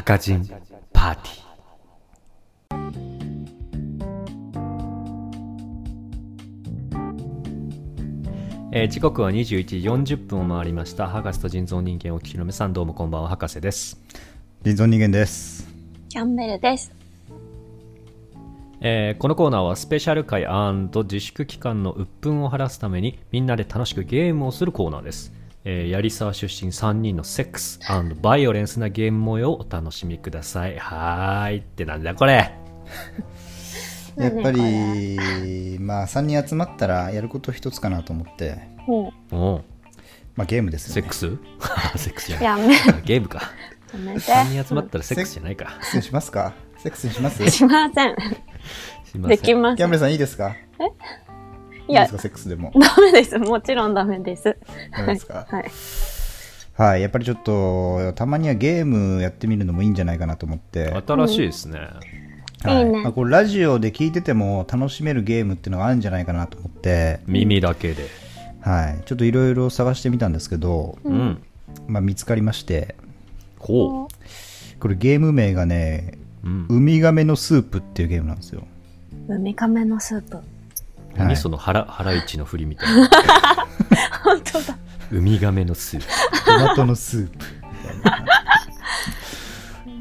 [0.00, 0.48] 墓人
[0.94, 1.40] パーティー。
[8.72, 9.64] えー時刻は21
[10.06, 11.06] 時40分を回りました。
[11.06, 13.28] 博士と人造人間をお聞きの皆さんどうもこんばんは。
[13.28, 14.00] 博士です、
[14.62, 15.68] 人造人間です。
[16.08, 16.90] キャンベルです。
[18.80, 20.46] えーこのコーナーはスペシャル回
[20.94, 25.30] 自粛期間の鬱憤を晴らすためにみんなで楽しくゲームをするコーナーです、
[25.64, 27.80] えー、槍沢出身3人のセックス
[28.22, 30.78] バイオレンスなゲーム模様をお楽しみください。
[30.78, 32.52] はーいってなんだこれ。
[34.16, 39.32] やっぱり、まあ、3人集まったらやること一つかなと思って、う。
[40.34, 41.02] まあ、ゲームですよね。
[41.02, 41.36] セックス？
[42.02, 42.72] セックスじゃう、ない。
[42.74, 43.52] やめ、あゲームか。
[43.92, 44.20] やめて。
[44.20, 45.66] 3人集まったらセックスじゃないか。
[45.66, 46.54] セックスにしますか？
[46.78, 47.50] セックスにします？
[47.50, 48.14] しません。
[49.04, 49.36] すいません。
[49.36, 49.76] できません。
[49.76, 50.56] キャンベルさんいいですか？
[51.90, 52.72] いやいいですか、セックスでも。
[52.74, 53.38] ダメです。
[53.38, 54.56] もちろんダメです。
[54.96, 55.46] ダメですか？
[55.48, 55.70] はい。
[56.74, 61.78] はい、やっぱりちょっと、たまにはゲームやってみるのもいいんじゃないかなと思って、新しいですね、
[62.62, 62.86] はい。
[62.86, 63.02] いいね。
[63.02, 68.06] まあ、これラジオで聞いてても楽しめるゲームっていうのがあるんじゃないかなと思って、耳だけで。
[68.62, 71.42] はい、ちょっといろいろ探してみたんですけど、うん、
[71.86, 72.94] まあ、見つかりまして、
[73.58, 74.08] ほ
[74.78, 78.62] これゲーム名がね、う、うん、ウミガメのスープっていうゲームなんですよ。
[79.28, 80.38] ウミカメのスープ。
[81.16, 83.08] 何その腹腹一の振りみたいな
[84.24, 84.76] 本当だ。
[85.12, 86.06] ウミガメのスープ
[86.44, 87.38] トマトのスープ。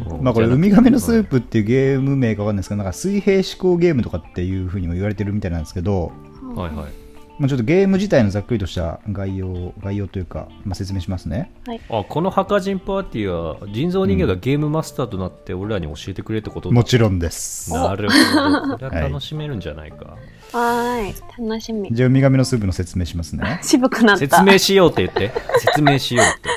[0.21, 6.11] まあこれ、ウミガメのスープっていうゲーム名かわかんないですけど、なんか水平思考ゲームとかっていうふうにも言われてるみたいなんですけど、
[6.55, 7.08] はいはい
[7.39, 11.51] まあ、ちょっとゲーム自体のざっくりとした概要、概要というか、まあ、説明しますね。
[11.89, 17.71] あこの墓人パーティーは人造人間がゲームマスターとなって俺らに教えてくれってことだもちろんです。
[17.71, 20.17] なるほど これは楽しめるんじゃないか、
[20.51, 21.47] はーい。
[21.47, 21.89] 楽しみ。
[21.89, 23.59] じゃあ、ウミガメのスープの説明しますね。
[23.63, 24.19] 渋くなった。
[24.19, 26.49] 説明しようって言って説明しようって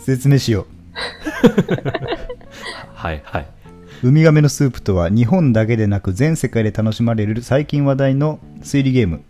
[0.02, 0.66] 説明しよ
[2.94, 3.46] はいはい。
[4.02, 4.08] う。
[4.08, 9.20] ウミガメのスープとは日本だけでなく全世界で楽しまれる最近話題の推理ゲーム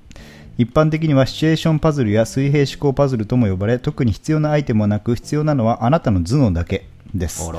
[0.58, 7.50] 一般的にはシチュエーションパズルや水平思考パズルとも呼ばれ特に必要なアイテムはなく必要なのはあなたの頭脳だけです。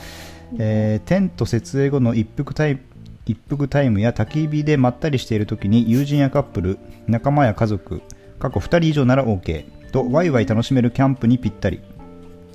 [0.59, 2.79] えーテント設営後の一服タイ
[3.25, 8.01] 一服タイムや焚き火でまったりしている時に友人やカップル仲間や家族
[8.39, 11.81] 過去2人以上なら OK とワイワイ楽しめるキャンプにぴったり。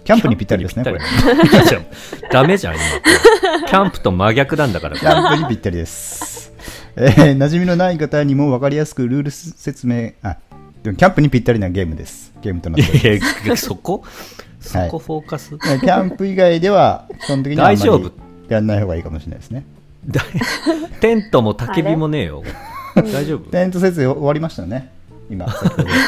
[0.05, 1.00] キャンプにぴったりですねこれ。
[2.31, 3.66] ダメじゃん今。
[3.66, 4.97] キャンプと真逆なんだから。
[4.97, 6.53] キャンプにぴったりです。
[6.99, 10.39] えー、馴染みのない方にも分かりやすくルール説明、あ、
[10.83, 12.33] でもキャンプにぴったりなゲームです。
[12.41, 13.21] ゲームとなっており
[13.51, 13.67] ます。
[13.67, 14.03] そこ？
[14.61, 18.12] そこフォーカス、キャンプ以外では、基本的には大丈夫？
[18.49, 19.67] やんない方がいいかもしれないですね。
[20.07, 20.23] だ
[21.01, 22.43] テントも焚き火もねえよ。
[22.95, 23.51] 大丈夫？
[23.51, 24.91] テント設営終わりましたね。
[25.31, 25.47] 今、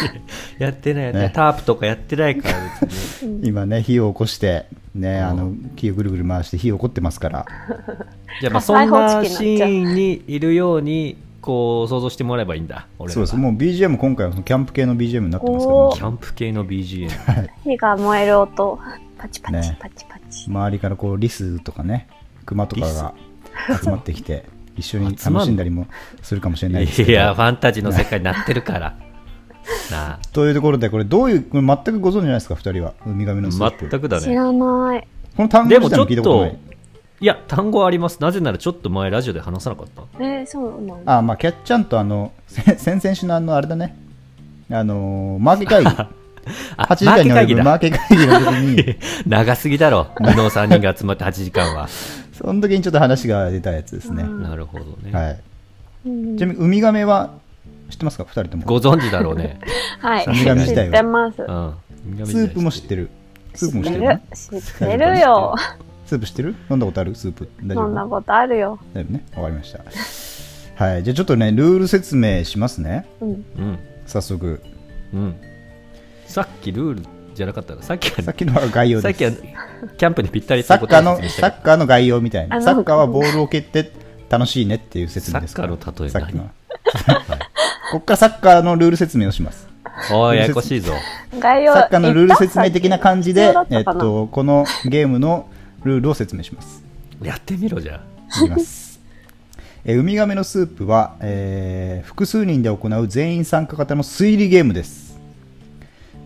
[0.59, 1.31] やってないね。
[1.35, 3.47] タープとかやってないから別に。
[3.49, 7.47] 今ね、火を起こして、ね、あの、木をぐるぐる回して火を起こってますから。
[8.41, 12.87] じゃあまあそんなシーンにいるようにこう想像してもらえばいいんだ。
[12.99, 13.37] 俺そうです。
[13.37, 15.95] もう BGM 今回はそのキャンプ系の BGM になってますから、おー。
[15.97, 17.11] キャンプ系の BGM
[17.65, 18.79] 火が燃える音。
[19.19, 20.47] パチパチねパチパチ。
[20.49, 22.07] 周りからこうリスとかね
[22.47, 23.15] 熊とかが
[23.83, 24.45] 集まってきて
[24.77, 25.89] 一緒に楽しんだりも
[26.23, 27.11] するかもしれないですけど。
[27.11, 28.81] いやファンタジーの世界になってるから。
[28.81, 29.08] な
[30.33, 32.95] というところでこれどういうこれ全くご存知ないですか2人は。
[33.07, 34.23] ウミガメのスー全くだね。
[34.23, 35.07] 知らない。
[35.37, 36.51] この単語でも自体も聞いたことない。
[36.51, 36.59] ちょっ
[37.21, 38.21] いや単語あります。
[38.21, 40.03] なぜならちょっと前ラジオで話さなかった。
[40.25, 43.97] えー、そうなのあまあキャッチャンとあのせ先々週のあのあれだね。
[44.71, 45.91] あのーマーケ会議。
[46.77, 48.77] あ8時間に及ぶママーーケ会議の時に。
[48.77, 49.07] ケ会議だ。
[49.27, 50.07] 長すぎだろ。
[50.21, 51.89] 無能3人が集まって8時間は。
[52.33, 54.43] その時にちょっと話が出たやつですね、うん。
[54.43, 55.41] なるほどね、はい。
[56.07, 56.39] うん。
[56.39, 57.33] ちなみにウミガメは
[57.91, 58.65] 知ってますか？2人とも。
[58.67, 59.61] ご存知だろうね。
[60.01, 60.25] はい。
[60.25, 60.45] 知っ
[60.91, 61.43] てます。
[61.43, 61.75] うん。
[62.27, 63.11] スープも知ってる。
[63.55, 64.09] スープも知ってる。
[64.09, 64.21] る？
[64.35, 65.55] 知ってるよ。
[66.07, 66.55] スープ知ってる？
[66.71, 67.15] 飲んだことある？
[67.15, 67.49] スープ。
[67.63, 67.85] 大丈夫？
[67.85, 68.79] そんなことあるよ。
[68.95, 69.25] だよね？
[69.37, 69.81] わかりました。
[70.85, 71.03] はい。
[71.03, 73.07] じゃあちょっとねルール説明しますね。
[73.21, 73.29] うん。
[73.31, 73.79] うん。
[74.07, 74.63] 早速。
[75.13, 75.35] うん。
[76.27, 77.03] さっきルール
[77.35, 79.19] じゃなかったらさっきはさっきのは概要です。
[79.19, 79.57] さっきは
[79.97, 82.61] キャンプにぴったりってことサッカーのサッカーの概要みたいな。
[82.61, 83.91] サッカーはボールを蹴って
[84.29, 85.69] 楽しいねっていう説明ですから。
[85.69, 86.51] サッカーの例えさっきの。
[86.89, 87.39] は
[87.91, 89.67] ここからサッカーのルール説明をします。
[90.13, 90.93] おいややこしいぞ。
[91.39, 95.49] 概要サッカーのルール説明的な感じでえっとこのゲームの
[95.85, 96.83] ルールを説明します。
[97.23, 98.01] やってみろじゃ
[98.43, 99.01] いきます。
[99.85, 105.19] えーウミガメのスープは、えー複数人で行う全員参加型の推理ゲームです。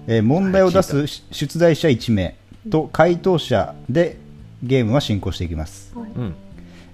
[0.06, 2.34] えー問題を出すし出題者1名
[2.70, 4.16] と回答者で
[4.62, 5.92] ゲームは進行していきます。
[5.96, 6.34] あうん。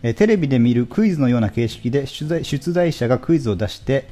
[0.02, 4.08] えーテレビで見るクイズのような形式で出題出題者がクイズを出して、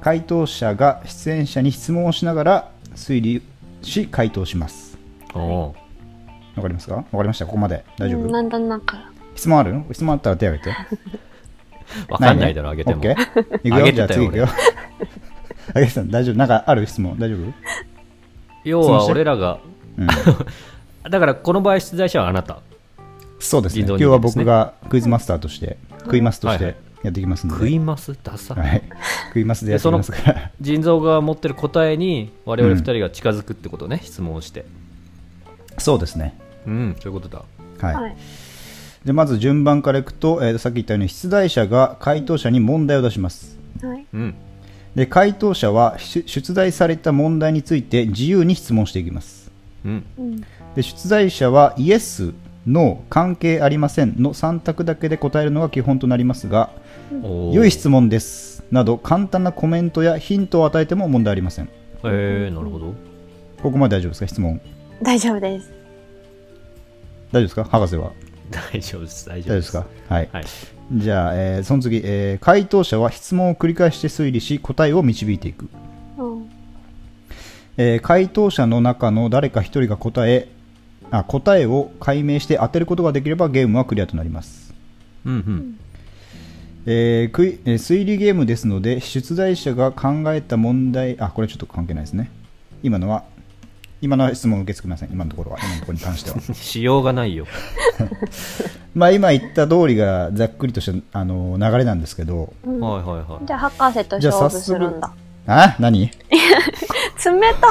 [0.00, 3.42] 回答者が出演者に質問をしながら推理
[3.82, 4.96] し回答します。
[5.34, 5.72] わ
[6.62, 6.96] かりますか？
[6.96, 7.46] わかりました？
[7.46, 7.84] ここまで。
[7.98, 8.96] 大丈夫、うんなんとなく。
[9.34, 9.82] 質問ある？
[9.92, 10.76] 質問あったら手挙げて。
[12.12, 13.00] わかんないだろ、あげても。
[13.00, 13.92] オッケーいくよ。
[13.92, 14.48] じゃあ次いくよ。
[15.74, 16.36] あげてたん 大丈夫？
[16.36, 17.18] なんかある質問？
[17.18, 17.52] 大丈夫？
[18.64, 19.58] 要は俺らが、
[19.98, 20.06] うん。
[21.10, 22.58] だからこの場合出題者はあなた。
[23.38, 23.82] そうですね。
[23.82, 25.76] 人造今日は僕がクイズマスターとして
[26.08, 28.16] クイマスとしてはいはいやっていきますんで、食います？
[28.22, 28.54] ダサ。
[28.54, 28.82] はい、
[29.32, 34.66] クイマスでやっていきますから腎臓が持ってる答えに我々二人が近づくってことね、質問をして。
[35.78, 37.44] そうですねうん、そういうことだ。
[37.86, 38.16] はい、はい。
[39.04, 44.04] でまず順番からいくと、えーさっき言ったように出題者が回答者に問題を出しますはい。
[44.12, 44.34] うん。
[44.96, 49.52] で回答者はし出題された問題について自由に質問していきます
[49.84, 50.04] うん。
[50.18, 50.40] うん。
[50.74, 52.32] で出題者はイエス、
[52.66, 56.70] ノー、関係ありませんの3択だけで答えるのが基本となりますが
[57.52, 58.64] 良い質問です。
[58.70, 61.68] など簡単なコメントやヒントを与えても問題ありません。
[62.04, 62.94] えー、なるほど。
[63.62, 64.26] ここまで大丈夫ですか？
[64.26, 64.60] 質問。
[65.02, 65.70] 大丈夫です。
[67.30, 67.64] 大丈夫ですか？
[67.64, 68.12] 博士は？
[68.50, 69.86] 大丈夫です、大大丈夫ですか？
[70.08, 70.44] はい、はい。
[70.92, 75.68] じゃあ、えーその次、えー回答者は質問を繰り返して推理し答えを導いていく、
[76.18, 76.50] うん。
[77.76, 80.48] えー回答者の中の誰か一人が答え
[81.10, 84.74] あ答えを解明して当てることができればゲームはクリアとなります。
[85.24, 85.32] うん。
[85.32, 85.78] うん。
[86.86, 92.30] えー推理ゲームですので出題者が考えた問題あこれちょっと関係ないですね
[92.82, 93.24] 今のは
[94.00, 97.46] 今のは質問を受け付けません今のところは今のところに関しては しようがないよ。
[98.94, 103.46] まあ今言った通りがざっくりとしたあの流れなんですけどうんはいはいはい。
[103.46, 105.12] じゃあ、博士とじゃあ勝負するんだ。
[105.46, 106.10] あ何？
[107.24, 107.68] 冷た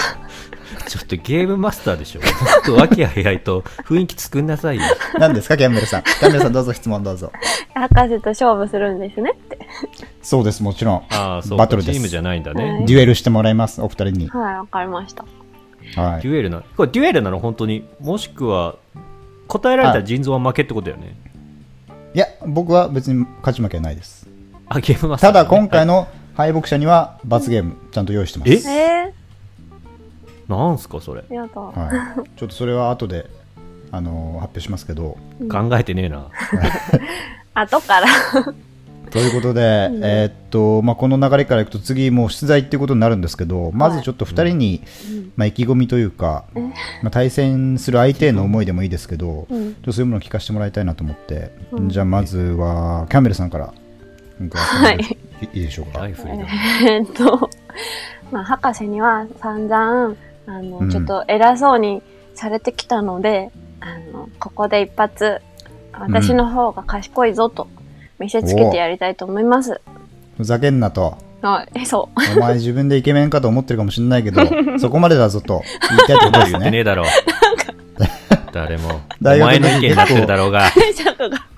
[0.76, 2.22] ちょっとゲームマスターでしょ。
[2.22, 4.84] もっと和気あいあいと雰囲気作んなさいよ。
[5.18, 6.04] 何ですかキャンベルさん。
[6.04, 7.32] キャンベルさんどうぞ質問どうぞ。
[7.74, 9.60] 博士と勝負するんですねって。
[10.22, 11.04] そうですもちろん。
[11.10, 11.66] ああ、そうか。
[11.66, 11.94] バトルです。
[11.94, 12.72] チームじゃないんだね。
[12.72, 12.86] はい。
[12.86, 14.30] デュエルしてもらいますお二人に。
[14.30, 15.26] はい、わかりました。
[15.96, 16.22] はい。
[16.22, 18.76] デュエルなこれデュエルなの本当にもしくは
[19.48, 21.16] 答えられたら腎臓は負けってことだよね。
[22.14, 24.28] いや僕は別に勝ち負けはないです。
[24.68, 28.52] あゲームマスターただ今回の敗北者には罰ゲームちゃんと用意してます。
[28.52, 29.10] え？
[29.10, 29.14] え
[30.48, 31.22] なんすかそれ？
[31.30, 31.62] ー、やだ。
[31.62, 33.26] はい、ちょっとそれは後で、
[33.92, 35.18] あのー発表しますけど。
[35.52, 36.30] 考えてねえな。
[37.56, 38.08] 後から。
[39.12, 39.62] ということで、
[40.02, 44.82] えーっとまあ、この流れからいくと次、もう出題っていうことになるんですけど、まずちょっと2人に、
[45.38, 46.44] まあ、意気込みというか、
[47.02, 49.74] まあ、対戦する相手への思いでもいいですけど、うん。
[49.74, 51.90] ちょっとそういうものを聞かせてもらいたいなと思って、うん。
[51.90, 53.74] じゃあまずはキャンベルさんから
[54.42, 55.02] 伺っても
[55.54, 56.06] いいでしょうか？
[56.08, 57.50] えーっと、
[58.32, 60.16] まあ、博士には散々、
[60.48, 62.02] あの、うんちょっと偉そうに
[62.34, 65.42] されてきたので、あの、ここで一発、
[65.94, 67.68] 私の方が賢いぞと
[68.20, 69.82] 見せつけてやりたいと思います。
[70.38, 71.18] ふざけんなと。
[71.42, 72.38] はい、そう。
[72.38, 74.42] お前自分でイケメンかと思ってるかもしれないけど、
[74.80, 76.60] そこまでだぞと言いたいってことですね。
[76.60, 77.06] 言ってねえだろう
[78.52, 80.72] 誰もお大学の前の意見になってるだろうが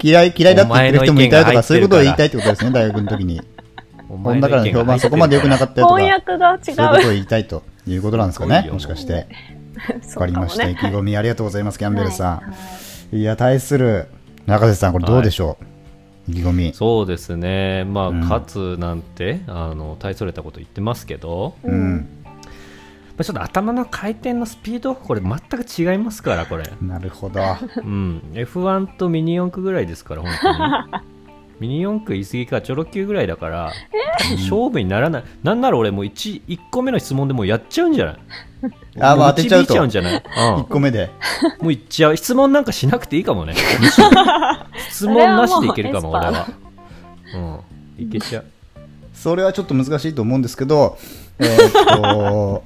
[0.02, 3.42] 嫌い、嫌いだって言ってる人もいたりとか、そういうことを言いたいってことですね、大学の時に。
[4.10, 6.60] お前女からの評判そこまで良くなかったよとか、翻訳が違う。
[6.76, 7.62] そういうことを言いたいと
[7.92, 9.28] いうことなんですかね、もしかして。
[10.16, 10.68] わかりました。
[10.68, 12.54] 意気込みありがとうございます、キャンベルさは
[13.12, 13.20] いん。
[13.20, 14.08] いや、対する
[14.46, 15.58] 中瀬さん、これどうでしょ
[16.28, 16.74] う、意気込み。
[16.74, 22.08] そうですねまあ、うん勝つなんてあの大それたこと言ってますけど、ううんん。
[23.18, 27.42] まあちょっと頭の回転のスピードこれ全く違いますからこれなるほど。
[27.78, 30.58] うん F1 とミニ四駆ぐらいですから本当に
[31.60, 33.72] ミニ四駆言い過ぎかチョロ Q ぐらいだから、
[34.32, 35.24] 勝負にならない。
[35.44, 38.18] なんなら俺もう 1, 1個目の質問でもうやっちゃうんじゃない？
[39.00, 41.10] あまあ当てちゃうとちゃうんじゃない、1個目で。
[41.60, 43.54] うん、もういっちゃう質問なんかしなくていいかもね。
[44.90, 46.48] 質問なしでいけるかも俺は。
[47.98, 48.04] うん。
[48.06, 48.46] いけちゃう。
[49.14, 50.98] それはちょっと難しいと思うんですけど、
[51.40, 52.64] えーっと、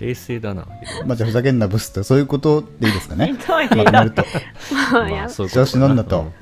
[0.00, 0.66] 冷静だな、
[1.06, 3.34] まあ、じゃあふざけんなブスって、そういうことでいいですかね？
[3.46, 4.24] まとめると。
[4.92, 6.32] もうやそういう調子乗んなと。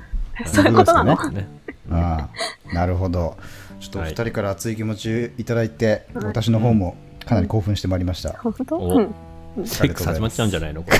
[0.45, 1.29] そういうことなの？
[1.31, 1.47] ね
[1.91, 2.29] あ
[2.71, 3.37] あなるほど。
[3.79, 6.95] ちょっとお二人から熱い気持ちいただいて、私の方も
[7.25, 10.83] かなり興奮してまいりました、セックス始まっちゃうんじゃないの？
[10.83, 10.97] こ れ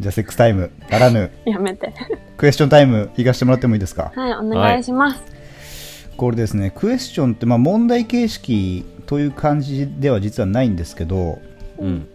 [0.00, 1.30] じゃあセックスタイムならぬ。
[1.44, 1.92] やめて。
[2.36, 4.12] クエスチョンタイム行かしてもらってもいいですか？
[4.14, 5.22] はい、お願いします。
[6.16, 11.38] これですねクエスチョンってまあ問題形式という感じでは実はないんですけど
[11.78, 12.06] うん。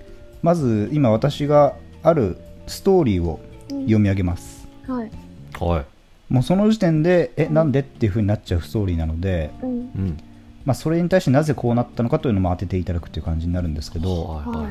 [0.42, 5.12] まず今私があるストーリーを読み上げます、はい。
[5.60, 5.86] はい
[6.30, 9.70] もうその時点でえなんでっていう風になっちゃうストーリーなので、うん。
[9.70, 10.18] うん。
[10.66, 14.68] まあ、それに対してなぜこうなったのかというのも当てていただくという感じになるんですけど、は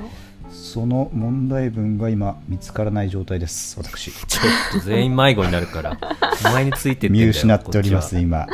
[0.50, 0.52] い。
[0.52, 4.10] その問題文が今見つからない状態です私。
[4.12, 5.96] ちょっと全員迷子になるから
[6.46, 8.48] お前について見失っております今は。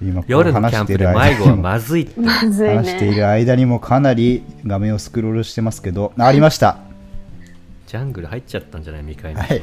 [0.00, 0.20] 今。
[0.20, 1.62] こう夜のキャンプで話している間迷子はにも。
[1.62, 2.20] まずいって。
[2.20, 3.16] 話していね。
[3.16, 6.78] る間にもかなり画面をスクロールしてますけどあありました。
[7.88, 9.60] ジャングル入っちゃったんじゃない未開の、はい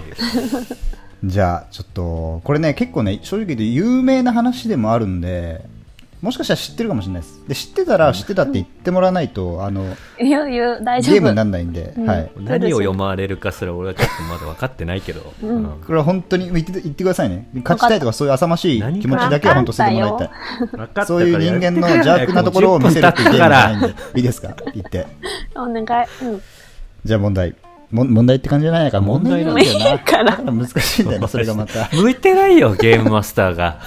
[1.23, 5.65] じゃあちょっとこれね結構ね正直言うと有名な話でもあるんで
[6.21, 7.47] もしかしたら知ってるかもしれないです。
[7.47, 11.13] で知ってたら知ってたって言ってもらわないとあの言う言う、大丈夫。
[11.13, 12.05] ゲームにならないんで、うん。
[12.05, 15.49] はい、何を読まれるかすら俺はちょっとまだ分かってないけど、うん。
[15.49, 15.65] うん。
[15.81, 17.47] これは本当に言って言ってくださいね。
[17.63, 20.07] 勝ちたいとかそういう浅ましい気持ちだけは本当捨ててもら
[20.85, 21.05] いたい。
[21.05, 23.88] そういう人間の邪悪なところを見せるっていうゲームじゃないんで。
[24.15, 24.53] いいですか？
[24.73, 25.07] 言って。
[25.55, 26.07] お願い。
[26.25, 26.41] うん。
[27.05, 27.55] じゃあ問題
[27.91, 28.98] も問題って感じじゃないか。
[28.98, 29.74] ら問題なんだよな。
[29.79, 31.89] 問題からだから難しいんだよなそれがまた。
[31.93, 33.79] 向いてないよゲームマスターが。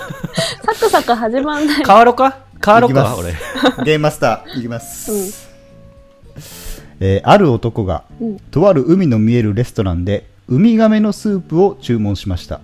[0.64, 1.85] サクサク始まんない。
[1.85, 2.38] 変わろうか？
[2.64, 3.14] 変わろういきます。
[3.14, 3.32] か俺。
[3.85, 5.49] ゲームマスターいきます、
[7.00, 8.38] えーある男がうん。
[8.50, 12.61] とある海の見えるレストランでウミガメのスープを注文しました、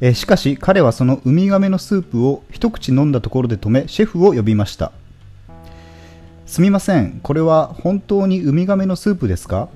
[0.00, 4.92] えーしかし彼はそのウミガメのスープを一口飲んだところで止めシェフを呼びました。
[6.46, 7.20] すみません。
[7.22, 9.68] これは本当にウミガメのスープですか？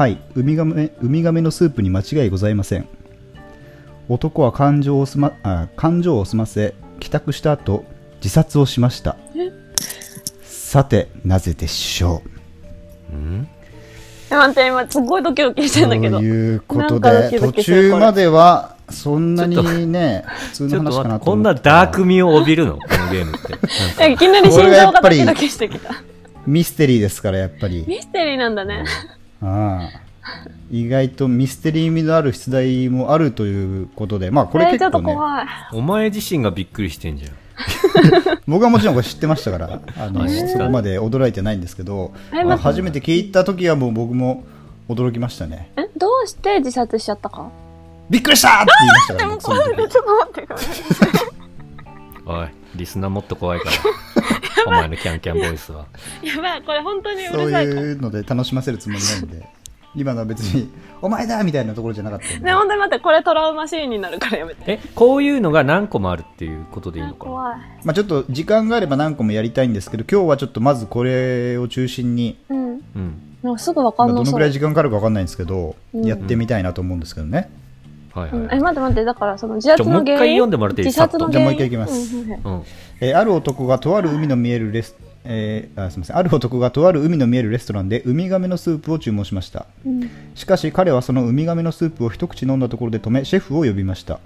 [0.00, 2.88] はいウミガメウミガメのスープに間違いございません。
[4.08, 9.18] 男は感情をすまあ感情を済ませ帰宅した後自殺をしました。
[10.42, 12.22] さてなぜでしょ
[13.12, 13.14] う？
[13.14, 13.48] うん？
[14.30, 16.16] え待って、今すごいドキドキしてんだけど。
[16.16, 22.78] ということで、途中まではそんなにね、普通の話かっとこんなダーク味を帯びるの？
[22.80, 24.12] このゲームって。
[24.12, 25.90] いきなり心臓がドキドキしてきた。
[26.46, 27.84] ミステリーですから、やっぱり。
[27.86, 28.82] ミステリーなんだね。
[28.86, 29.88] ああ
[30.70, 35.46] 意外とミステリー味のある出題もあるということで、まあこれえーちょっと結構ね、怖い。
[35.72, 37.32] お前自身がびっくりしてんじゃん。
[38.46, 44.44] 僕はもちろんこれ知ってましたから、あのそこまで驚いてないんですけど、まあ初めて聞いた時はもう僕も
[44.88, 45.70] 驚きましたね。
[45.76, 47.48] え、どうして自殺しちゃったか？
[48.08, 49.92] びっくりしたって言いましたから、僕その時。
[49.92, 51.08] ちょっと待ってください。
[52.30, 53.72] おいリスナーもっと怖いから
[54.66, 55.86] お前のキャンキャンボイスは
[56.22, 57.64] やばい、これ本当にうそうるさい。
[57.64, 59.48] いうので楽しませるつもりないんで、
[59.96, 60.70] 今のは別に、
[61.02, 62.44] お前だみたいなところじゃなかったんで。
[62.44, 64.62] ね、本当に待って、これトラウマシーンになるからやめて。
[64.66, 67.30] えこういうのが何個もあるっていうことでいいのかな？
[67.32, 67.58] 怖い。
[67.84, 72.58] まあ、ちょっと時間があれば何個もやりたいんですけど、今日はちょっとまずこれを中心に、うん。
[72.66, 74.24] うんなんかすぐわかまあんなそう。
[74.26, 77.50] どのぐらい時間かかるか分かんないんですけど、うんやってみたいなと思うんですけどね。
[78.14, 78.30] うん、はい。
[78.32, 80.18] はい、え、待って待って、だからその自殺ちょもう一の原因？
[80.18, 80.86] 回読んでもらっていい？
[80.86, 81.44] 自殺のじゃあ原因？
[81.46, 82.16] もう一回いきます。
[82.16, 82.62] うん
[83.02, 86.16] えーある男がとある海の見えるレス、えーあすみません。
[86.16, 89.66] ある男がとある海の見えるレストランでウミガメのスープを注文しました。
[89.86, 90.10] うん。
[90.34, 94.20] しかし彼はそのウミガメのスープを一口飲んだところで止めシェフを呼びました、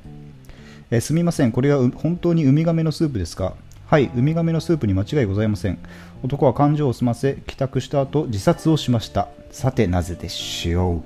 [0.90, 1.52] えーすみません。
[1.52, 3.54] これはう本当にウミガメのスープですか？
[3.86, 4.10] はい。
[4.16, 5.78] ウミガメのスープに間違いございません。
[6.24, 9.28] 男は感情を済ませ帰宅した後自殺をしました。
[9.52, 11.04] さてなぜでしょ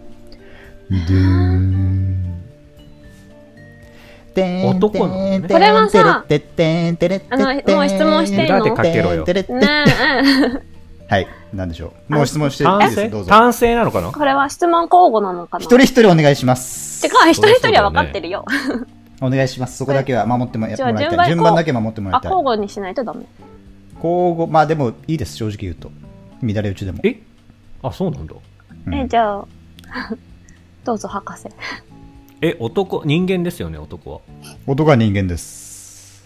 [0.89, 0.95] う？
[0.95, 2.48] でーん
[4.41, 8.57] 男なのねこれはさてってんてれってってんあのもう質問していいの？
[8.57, 9.85] 裏でかけろよてれってね
[11.09, 12.13] はい、なんでしょう。
[12.13, 13.31] もう質問していいですどうぞ。
[13.31, 13.75] 単性？
[13.75, 14.09] なのかな？
[14.09, 15.65] え、これは質問交互なのかな？
[15.65, 17.09] 一人一人お願いしますて。
[17.09, 18.45] か、一人一人は分かってるよ。
[19.23, 19.79] お願いします。
[19.79, 20.97] そこだけは守ってもらいたい。
[21.29, 22.31] 順番だけ守ってもらあ、いたい。
[22.31, 23.25] 交互にしないとダメ。
[23.95, 25.91] 交互、まあでもいいです、正直言うと。
[26.43, 27.01] 乱れ打ちでも。
[27.05, 27.19] え？
[27.83, 28.35] あそうなんだ
[28.87, 29.45] うんえ、じゃあ、
[30.85, 31.49] どうぞ博士。
[32.41, 34.21] え男人間ですよね男は。
[34.67, 36.25] 男は人間です。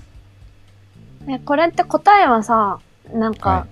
[1.29, 2.81] え、これって答えはさ、
[3.15, 3.67] なんか、は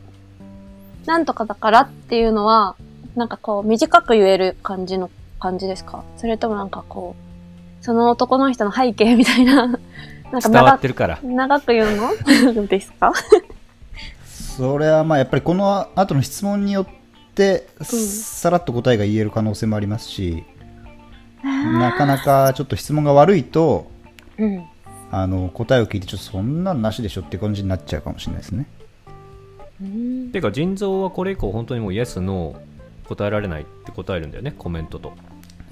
[1.06, 2.76] なんとかだからっていうのは、
[3.16, 6.04] なんかこう、短く言える感じの感じですか？
[6.16, 7.14] それともなんかこ
[7.80, 9.66] う、その男の人の背景みたいな、
[10.32, 11.18] なんか伝わ長く、ってるから。
[11.22, 11.96] 長く言う
[12.54, 12.64] の？
[12.68, 13.12] ですか？
[14.56, 16.86] それはまあやっぱりこの後の質問によっ
[17.34, 20.44] て、さらっと答えが言える可能性もありますし、
[21.42, 23.90] なかなかちょっと質問が悪いと、
[24.38, 24.64] うん。
[25.12, 28.66] あの答えを聞いてちょっとそんなんなしでしょって感じになっちゃうかもしれないですね。
[29.82, 35.14] うんてか腎臓はこれ以降本当にもうイエスノー答えられないって答えるんだよねコメントと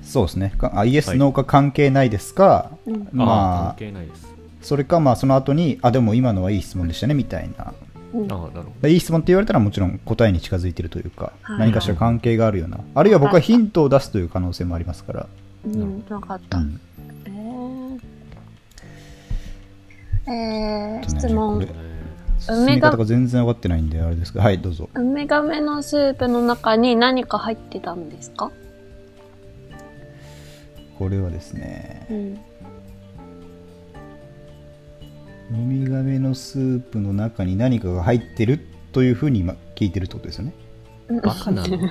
[0.03, 0.53] そうですね。
[0.59, 7.75] かあイエス、はいノーか関係ないですか、うまあ関、係ないですそれかまあその後に、あ、でも今のはいい質問でしたねみたいな。
[8.15, 12.81] うんああなるほどでいい質問って言われたらもちろん答えに近づいてるというか、はい何かしら関係があるような。
[12.95, 15.27] あるいは僕はヒントを出すという可能性もありますから。
[15.65, 16.59] うん、わかった。
[16.59, 16.81] うん
[17.27, 21.69] えーえー、質問これ。
[22.41, 24.89] 進み方が全然分かってないんであれですが、はい、どうぞ。
[24.95, 28.53] ウミガメのスープの中に何か入ってたんですか？
[30.99, 32.39] これはですね、うん。
[35.51, 38.61] ウミガメのスープの中に何かが入ってる
[38.93, 40.55] というふうに今聞いてるってことですよね。
[41.23, 41.79] バカなの？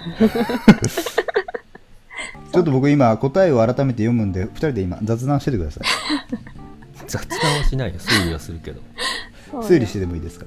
[2.53, 5.83] ちょっと僕今答えを改めて読むんで、二人で今雑談しててください。
[7.07, 8.81] 雑談はしないよ推理はするけど
[9.61, 10.45] 推理してでもいいですか？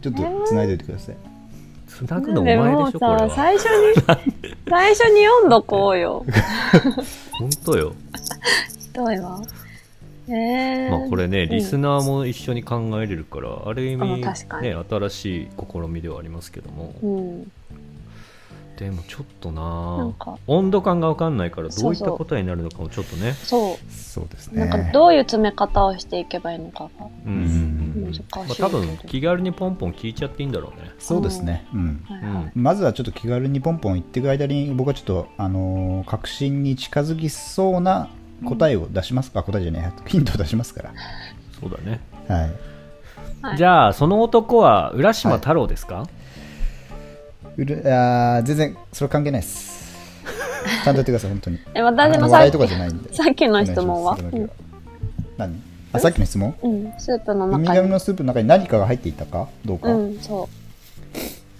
[0.00, 1.16] ちょっと繋いでおいてください。
[1.86, 3.30] 繋ぐのおでも前でしょ、これ。
[3.30, 3.94] 最初に、
[4.68, 6.24] 最初に読んどこうよ。
[7.38, 7.92] 本当よ。
[8.94, 9.42] どうよ。
[10.28, 10.90] えー。
[10.90, 17.52] まあこれね、んリスナーも一緒に考えれるから、ある意味、ね、新しい試みではありますけども、うん。
[18.82, 24.58] でもちょっとななんか、温度感が分かんないから、どういった答えになるのかもちょっとね、そそうですう。
[24.58, 24.90] なんか、ね。
[24.92, 27.36] どういう詰め方をしていけばいいのかがうんう
[28.00, 28.22] ん難しい。
[28.34, 30.90] まあ、多分気軽にポンポン聞いちゃっていいんだろうね。
[30.98, 31.64] そうですね。
[31.72, 32.04] うん。
[32.08, 32.52] はいはい。
[32.56, 38.08] まずはちょっと気軽にポンポン言っていく間に僕はちょっと、あのー確信に近づきそうな
[38.44, 40.92] 答えを出しますか、答えじゃないヒントを出しますから
[41.60, 42.00] そうだね。
[42.26, 42.46] はいは
[43.54, 46.06] いじゃあ、その男は浦島太郎ですか、
[47.56, 49.72] うるあー全然それ関係ないです。
[50.84, 51.58] ちゃんと言ってください本当に。
[51.74, 53.10] え、私もさっあの笑いとかじゃないんで。
[53.10, 54.12] き、さっきの質問は？
[54.12, 54.52] お願いしますそれだけ
[55.38, 55.62] 何？
[55.92, 56.54] あさっきの質問？
[56.62, 57.76] うん、うん、スープのウミ中に。
[57.76, 59.48] ガメのスープの中に何かが入っていたか？
[59.64, 60.48] どうか、うん、そ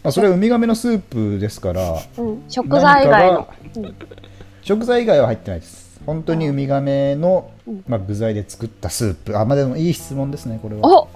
[0.04, 2.22] あそれはウミガメのスープですからう。
[2.22, 3.48] うん、食材以外の。
[3.76, 3.94] うん、
[4.62, 6.00] 食材以外は入ってないです。
[6.06, 7.84] 本当にウミガメの、うん。
[7.86, 9.38] まあ、具材で作ったスープ。
[9.38, 11.02] あまあでもいい質問ですねこれは。
[11.02, 11.08] お。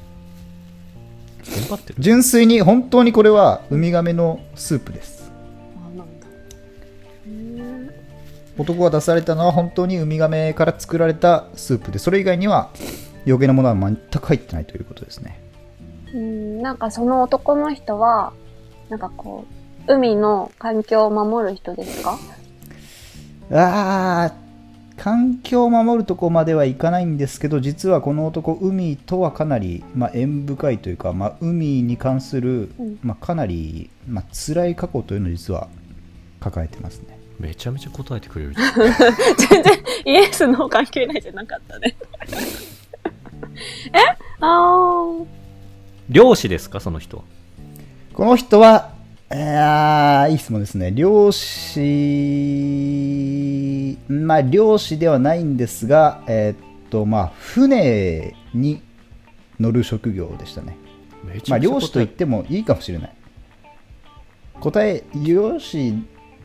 [1.98, 5.16] 純粋に本当にこれはウミガメのスープです。
[8.58, 12.70] 男が出されたのは本当にウミガメから作られたスープでそれ以外には
[13.26, 15.40] 余計なものは全く入ってないということですね。
[16.14, 18.32] うん、なんかその男の人は、
[18.88, 19.44] なんかこ
[19.88, 22.18] う、海の環境を守る人ですか？
[23.50, 24.45] あー
[24.96, 35.68] 環境を守るとこまではいかないんですけど実はこの男海とはかなり、まあ、縁深いというか、まあ、海に関する、うんまあ、かなり、まあ辛い過去というのを実は
[36.40, 38.54] 抱えてますねめちゃめちゃ答えてくれる。
[39.50, 39.72] 全然
[40.06, 41.94] イエスの関係ないじゃなかったね。
[43.92, 43.98] え？
[44.40, 45.26] あー。
[46.08, 47.24] 漁師ですか、その人は。
[48.14, 48.92] この人は、
[49.28, 50.92] あーいい質問ですね。
[50.92, 51.80] 漁師、
[54.08, 58.80] まあ、漁師ではないんですが、えーっと、まあ、船に
[59.58, 60.76] 乗る職業でしたね。
[61.48, 63.12] まあ、漁師と言ってもいいかもしれない。
[64.60, 65.94] 答え、漁師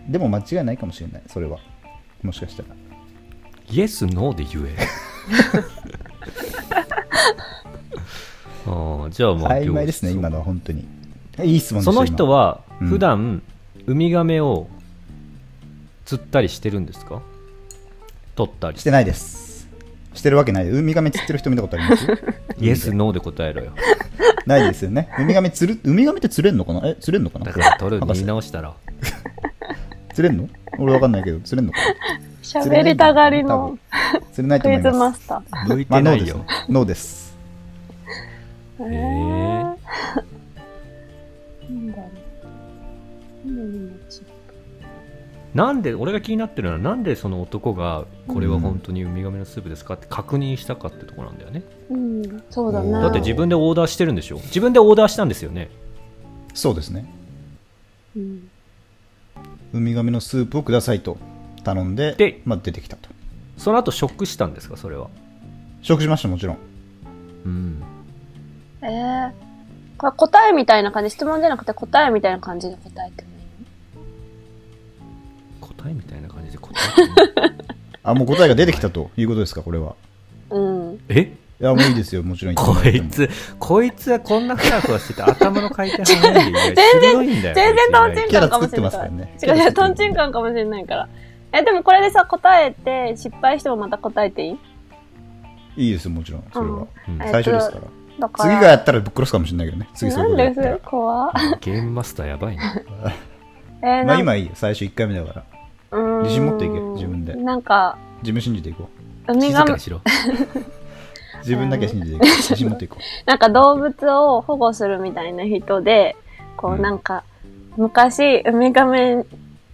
[0.10, 1.60] でも間違いないかもしれない、それは。
[2.24, 2.70] もしかしたら。
[3.70, 4.76] イエス、ノーで言え。
[8.68, 10.86] ああじゃあまあ、曖昧ですね、今のは本当に。
[11.44, 13.42] いい質問でその人はうん普段、
[13.88, 14.68] ウミガメを
[16.06, 17.22] 釣ったりしてるんですか？
[18.36, 19.68] 取ったりしてないです。
[20.14, 20.70] してるわけない。
[20.70, 22.06] ウミガメ釣ってる人見たことあります？
[22.60, 23.72] イエス、ノーで答えろよ。
[24.46, 25.10] ないですよね。
[25.20, 26.82] ウミガメ釣る、ウミガメって釣れんのかな？
[26.86, 27.46] え、釣れんのかな？
[27.46, 28.74] だから取る見直したら。
[30.14, 30.50] 釣れんの？
[30.78, 31.86] 俺わかんないけど、釣れんのかな？
[32.42, 33.78] 喋りたがりの
[34.34, 35.32] 釣れないとクイズ思います。
[35.32, 37.36] マスタ向いまあ、てないよノーです
[38.80, 38.80] ね。。
[38.80, 38.86] ノーです。
[38.90, 38.92] ー。
[38.92, 39.00] へえ
[41.70, 42.04] なんだろ
[43.46, 44.01] う。
[45.54, 51.64] うんなんで、俺が気になってるのは、なんでその男が、これは本当にウミガメのスープですかって確認したかってところなんだよね。
[51.90, 52.92] うん、そうだね。
[52.92, 54.36] だって自分でオーダーしてるんでしょ？
[54.36, 55.70] 自分でオーダーしたんですよね。
[56.54, 57.06] そうですね。
[58.16, 58.50] うん
[59.74, 61.18] ウミガメのスープをくださいと
[61.64, 63.10] 頼んで、でまあ、出てきたと。
[63.58, 64.78] その後食したんですか？
[64.78, 65.10] それは。
[65.82, 66.58] 食しました、もちろん。
[67.46, 67.84] うん。
[68.82, 69.32] えー、
[69.98, 73.24] これ答えみたいな感じ、質問じゃなくて答えみたいな感じで答えて
[75.82, 77.52] 答えみたいな感じで答え
[78.04, 79.96] あ、もう答えが出てきたということですか、これは。
[80.50, 80.58] の
[80.90, 81.00] うん。
[81.10, 81.34] え？
[81.62, 82.76] いや、もういいですよ、もちろんこ。
[82.84, 87.56] いつ、こいつはこんなふわふわしてて頭の回転早いんで、いや鋭いんだよ。
[87.56, 91.10] 全然トンチンキャラカンかもしれない作ってますからね違う違う、トンチンカンかもしれないから。
[91.54, 94.58] え、でもこれでさ、答えて、失敗してもまた答えていい？
[95.78, 96.88] いいですよ、もちろん、それは。
[97.08, 97.82] うんえっと最初ですから。
[98.20, 98.56] だから。
[98.56, 99.88] 次がやったらぶっ殺すかもしれないけどね。
[99.94, 100.78] 次そうことやったら。
[100.78, 100.82] す？
[100.84, 102.82] 怖ゲームマスターやばいな。
[103.84, 105.44] えー、まあ今いいよ、最初1回目だから。
[105.92, 108.90] 自信持っていけ自分でなんか、自分信じていこ
[109.28, 109.34] う。
[109.34, 110.02] 静かに、しろ。
[111.42, 112.28] 自分だけ信じていこう。
[112.28, 116.16] 自信持っていこ なんか動物を保護するみたいな人で、
[116.56, 117.24] こううんなんか、
[117.78, 119.26] 昔、ウミガメ、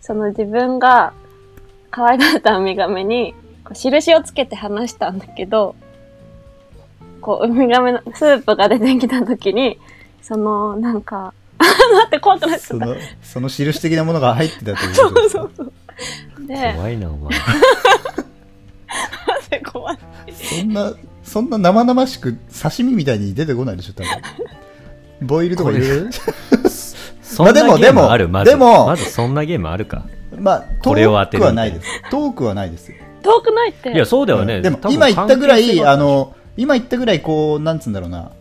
[0.02, 1.14] その自分が
[1.92, 5.76] 可愛がったウミガメに、こう印をつけて話したんだけど、
[7.22, 9.80] こう、ウミガメのスープが出てきた時に、
[10.22, 11.74] その、なんか、 待
[12.06, 12.60] って、怖くなっう。
[12.60, 12.86] ちゃった。
[12.86, 15.74] その、その印的なものが入ってたということですそうそう。
[16.48, 17.40] で、怖いな、お前。
[19.72, 19.98] 怖い。
[20.34, 25.28] そんな、そんな生々しく刺身みたいに出てこないでしょ、多分。
[25.28, 26.10] ボイルとか入れる？
[27.22, 28.30] そんなゲでもームある？
[28.30, 28.52] まず。
[28.52, 30.06] でもまずそんなゲームあるか。
[30.40, 31.88] まあ、トこれを当てるークはないです。
[32.12, 32.96] トークはないですよ。
[33.24, 33.92] 遠くないって。
[33.92, 34.58] いや、そうだよね。
[34.58, 38.32] うんでも今言ったぐらい、あ、の、今言ったぐらい、こう、なんつうんだろうな、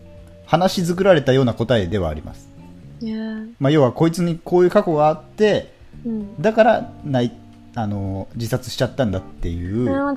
[0.45, 2.47] 話し作られたような答えではあります。
[3.01, 5.71] いやーまあ、要はこいつにこういう過去があって
[6.05, 6.41] うん。
[6.41, 7.31] だからない
[7.79, 9.83] あの自殺しちゃったんだっていう。
[9.83, 10.15] ぐらい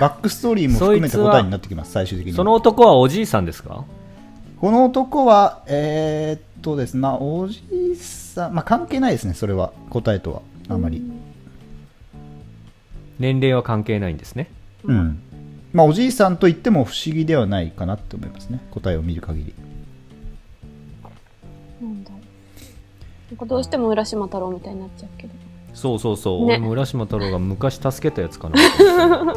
[0.00, 2.32] バックストーリーも含めた答えになってきます最終的に。
[2.32, 3.84] その男はおじいさんですか？
[4.60, 9.72] この男はえーっとですねまあおじいさんまあ関係ないですねそれは。
[9.90, 11.08] 答えとはあまり。
[13.20, 14.50] 年齢は関係ないんですね？
[14.82, 15.22] うん、
[15.72, 18.58] まあおじいさんと言っても不思議ではないかなって思いますね。
[18.72, 19.54] 答えを見る限り。
[21.80, 22.20] なんだろう。
[23.30, 25.47] なんかどうしても浦島太郎みたいになっちゃうけど。
[25.78, 26.54] そうそうそう、ね。
[26.54, 28.56] 俺も浦島太郎が昔助けたやつかな。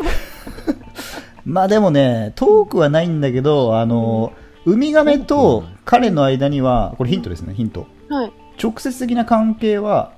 [1.45, 4.31] まあでもね遠くはないんだけどあの
[4.65, 7.85] ウミガメと彼の間にはこれヒントですねヒント。
[8.09, 8.33] はい。
[8.61, 10.13] 直接的な関係は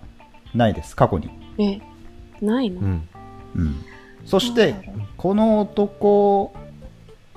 [0.54, 1.30] ないです過去に。
[1.58, 1.82] え、
[2.46, 3.10] ないの、うん。
[3.56, 3.76] うん、
[4.26, 4.76] そして
[5.18, 6.54] この男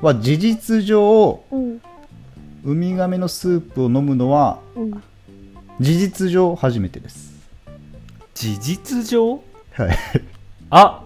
[0.00, 1.80] は事実上うん。
[2.64, 5.02] ウミガメのスープを飲むのはうん。
[5.78, 7.25] 事実上初めてです、
[8.36, 9.40] 事実上？
[9.72, 9.98] はい、
[10.68, 11.02] あ。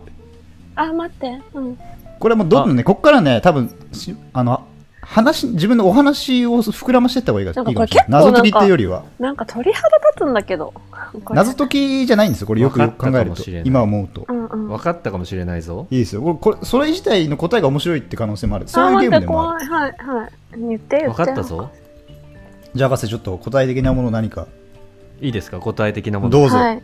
[0.75, 1.41] あ、待って。
[1.55, 1.79] うん。
[2.19, 4.67] これはもうどんどんねここからね多分しあの
[5.01, 9.05] 話自分のお話を膨らましていった方がいいかもしれないこれ結構なんか謎解きっていうよりは。
[9.19, 10.75] なんか鳥肌立つんだけど。
[11.25, 12.61] こ れ謎解きじゃないんですよこれ。
[12.61, 13.33] よくよく考えわかると。
[13.33, 13.63] ったかもしれない。
[13.67, 14.27] 今思うと。
[14.29, 14.69] うんうん。
[14.69, 15.87] 分かったかもしれないぞ。
[15.91, 16.23] いいですよ。
[16.23, 18.65] これこれそれ自体の答えが面白いって可能性もある。
[18.67, 19.67] あ、そういうゲームでもある。
[19.69, 19.85] 怖い。
[19.89, 20.31] はい、はい。
[20.57, 21.25] 言って、言分って。
[21.25, 21.71] かったぞ。
[22.75, 24.47] じゃあ博士ちょっと答え的なもの何か。
[25.23, 25.59] いいですか？
[25.61, 26.31] 答え的なもの。
[26.31, 26.83] どうぞ、はい。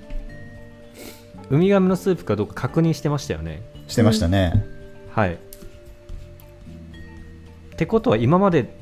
[1.51, 3.63] ウミガメのスープかどうか確認してましたよね。
[3.89, 4.65] してましたね、
[5.13, 5.35] はい。
[5.35, 5.37] っ
[7.77, 8.77] てことは今まで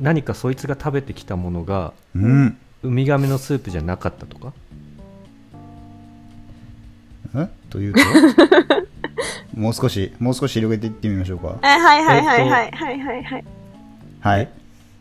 [0.00, 2.58] 何かそいつが食べてきたものがうん。
[2.82, 4.52] ウミガメのスープじゃなかったとか？
[7.34, 7.48] え？
[7.68, 8.00] というと？
[9.58, 11.58] もう少しもう少し広げていってみましょうか。
[11.62, 13.44] え、はい、はい、はい、えっとはい、はい、はい、はい。
[14.20, 14.48] はい。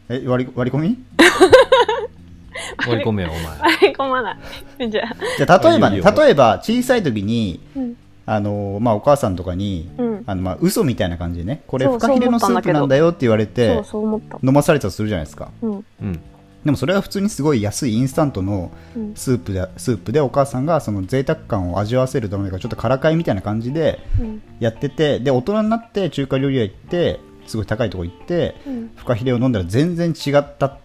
[0.09, 0.97] え割り割り込み？
[2.87, 4.89] 割り込めよお前 割り込まない。
[4.89, 5.03] じゃ
[5.59, 7.95] 例えばね例えば小さい時にうん。
[8.27, 13.83] あのまあ、お母さんとかに、うんあのまあ嘘みたいな感じでねこれフカヒレのスープなんだよって言われそて。
[14.43, 15.85] 飲まされたとするじゃないですかうん。
[16.01, 16.19] うん
[16.65, 19.11] でもそれは普通にすごい安いインスタントのうん。
[19.13, 24.41] スープでスープでお母さんがその贅沢感を味わわせるためかちょっとからかいみたいな感じでうん。
[24.59, 28.91] やっててで大人になって中華料理屋行ってすごい高いとこ行ってうん。
[28.95, 30.77] フカヒレを飲んだら全然違ったっ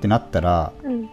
[0.00, 1.10] てなったらうん。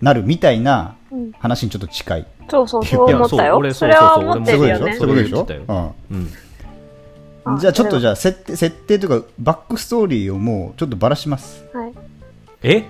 [0.00, 1.32] なるみたいなうん。
[1.32, 3.52] 話にちょっと近いそうそう、そう思ったよ。
[3.52, 5.36] そう俺それは思ってそうるよねいうことでしょ？
[5.36, 5.70] そういうことでしょ？
[5.70, 11.92] うんあうんじゃあちょっとじゃゃあ設定設定というかバックストーリーをもうちょっとばらしますはい。
[12.62, 12.84] え？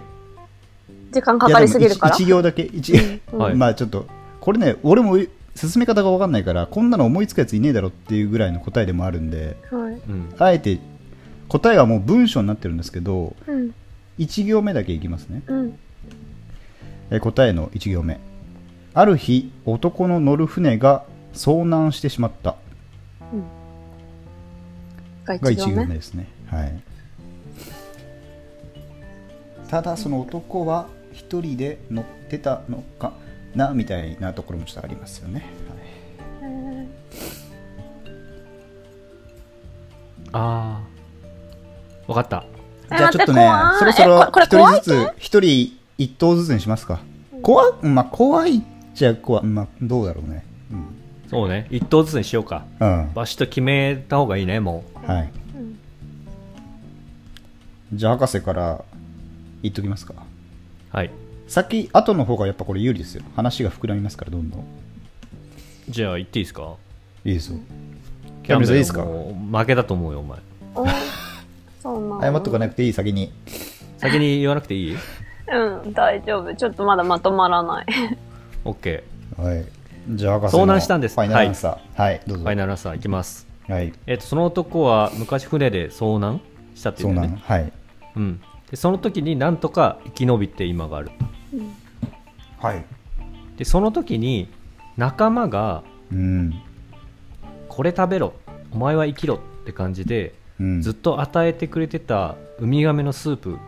[1.13, 2.17] 時間かかりすぎるから。
[2.17, 2.93] いやでも一一行だけ一、
[3.33, 4.07] うんはいまあちょっと
[4.41, 5.17] これね俺も
[5.55, 9.93] 進め方が分かんないからこんなの思いつくやついねえだろっていうぐらいの答えでもあるんではい。
[9.93, 10.79] うんあえて
[11.49, 13.75] 答えはもう文章になってるんですけどうん。
[14.19, 15.79] 1行目だけいきますねうん。
[17.11, 18.21] え答えの1行目。
[18.95, 22.57] ある日男の乗る船が遭難してしまった。
[25.25, 25.83] がが1一行目。
[25.83, 26.29] 行目ですね。
[26.47, 26.83] はい。
[29.69, 33.13] ただその男は一人で乗ってたのか
[33.55, 35.45] なみたいなところもちょっとありますよね、
[36.41, 36.89] はい。
[40.33, 40.89] ああ
[42.07, 42.45] 分かった。
[42.91, 43.47] えじゃあちょっとね
[43.79, 47.01] そろそろえここれ一人ずつ一人一頭ずつにしますか。
[47.43, 48.63] 怖まあ怖いっ
[48.95, 49.45] ちゃ怖い。
[49.45, 50.45] まあどうだろうね。
[50.71, 50.87] うん、
[51.29, 51.67] そうね。
[51.71, 52.65] 一頭ずつにしようか。
[52.81, 53.11] うん。
[53.15, 55.31] バシッと決めた方がいいねもはい。
[55.57, 55.79] うん。
[57.93, 58.85] じゃあ博士から
[59.63, 60.15] 言っときますか。
[60.15, 61.11] うはい。
[61.49, 63.23] 先後の方がやっぱこれ有利ですよ。
[63.35, 64.65] 話が膨らみますからどんどん。
[65.89, 66.75] じゃあ言っていいですか？
[67.25, 67.59] いいですよ。
[68.45, 69.05] キャンベルいいですか？
[69.05, 70.39] 負けだと思うよお前。
[70.77, 70.87] お
[71.83, 73.33] そうなの謝っとかなくていい先に。
[73.97, 74.97] 先に言わなくていい？
[75.51, 76.55] うん、大丈夫。
[76.55, 77.87] ちょっとまだまとまらない。
[78.65, 79.03] ?OK
[79.37, 79.65] はい。
[80.11, 81.15] じゃあ博士の遭難したんです。
[81.15, 82.03] ファイナルアンサー。
[82.03, 82.45] はい、どうぞ。
[82.45, 83.47] ファイナルアンサーいきます。
[83.69, 83.93] はい。
[84.07, 86.41] えっとその男は昔船で遭難
[86.75, 87.73] したってい遭うはい。
[88.17, 88.41] うん。
[88.71, 91.11] でその時になんとか生き延びて今がある。
[92.59, 92.85] はい。
[93.57, 94.49] でその時に
[94.97, 96.55] 仲間がうん。
[97.69, 98.33] これ食べろ。
[98.73, 100.83] お前は生きろって感じでうん。
[100.83, 103.59] ずっと与えてくれてたウミガメのスープ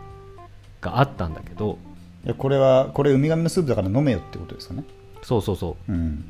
[0.81, 1.79] があったんだけど
[2.25, 4.85] いやこれはこれウミガメのスープだから飲めよってことですかね？
[5.23, 5.93] そうそうそう。
[5.93, 6.25] ん。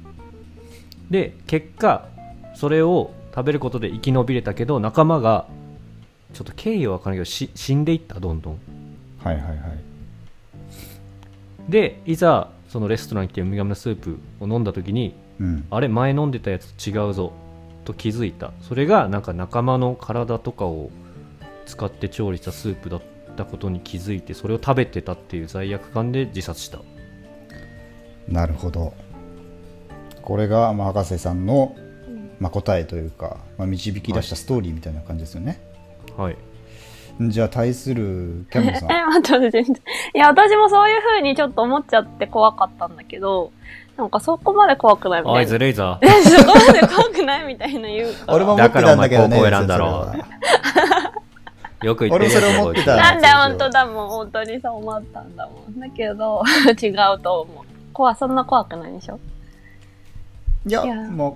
[1.09, 2.07] うで結果
[2.55, 5.47] それを食べることで生き延びれたけど仲間が
[6.33, 8.59] ちょっと経緯は分からないけどし死んでいったどんどん。
[9.19, 9.59] はいはいはい。
[11.69, 15.67] でいざそのレストランに来てウミガメのスープを飲んだ時にうん。
[15.71, 17.33] あれ前飲んでたやつと違うぞ
[17.85, 18.53] と気づいた。
[18.61, 20.91] それがなんか仲間の体とかを
[21.67, 23.03] 使って調理したスープだっ
[23.41, 26.79] たことに気づいてそれを食べてたっていう罪悪感で自殺した。
[28.29, 28.93] なるほど。
[30.23, 31.75] これが、まあ、博士さんの、
[32.39, 35.61] まあ、答えというか、まあ、導き出したストーリーみたいな感じですよね、
[36.17, 36.37] はい。
[37.21, 38.93] じゃあ対するキャメルさん。
[38.93, 39.65] え、全然。
[39.65, 43.53] いや、私もそういう風にちょっと思っちゃって怖かったんだけど、
[43.97, 45.51] なんかそこまで怖くないみたおいいな。
[45.51, 48.35] ずるいぞえ、 そこまで怖くないみたいな言うから。
[48.35, 50.07] 俺も思ってたんだけどねだからお前高校選んだろ。
[50.07, 51.10] それは
[51.83, 55.81] よく言ってる俺もそれ思ってたなんで本当だもん、本当にそう思ったんだもん。
[55.81, 56.43] だけど、
[56.81, 57.65] 違うと思う。
[57.93, 59.19] 怖、そんな怖くないでしょ？
[60.67, 60.95] いやいや。
[61.11, 61.31] まあ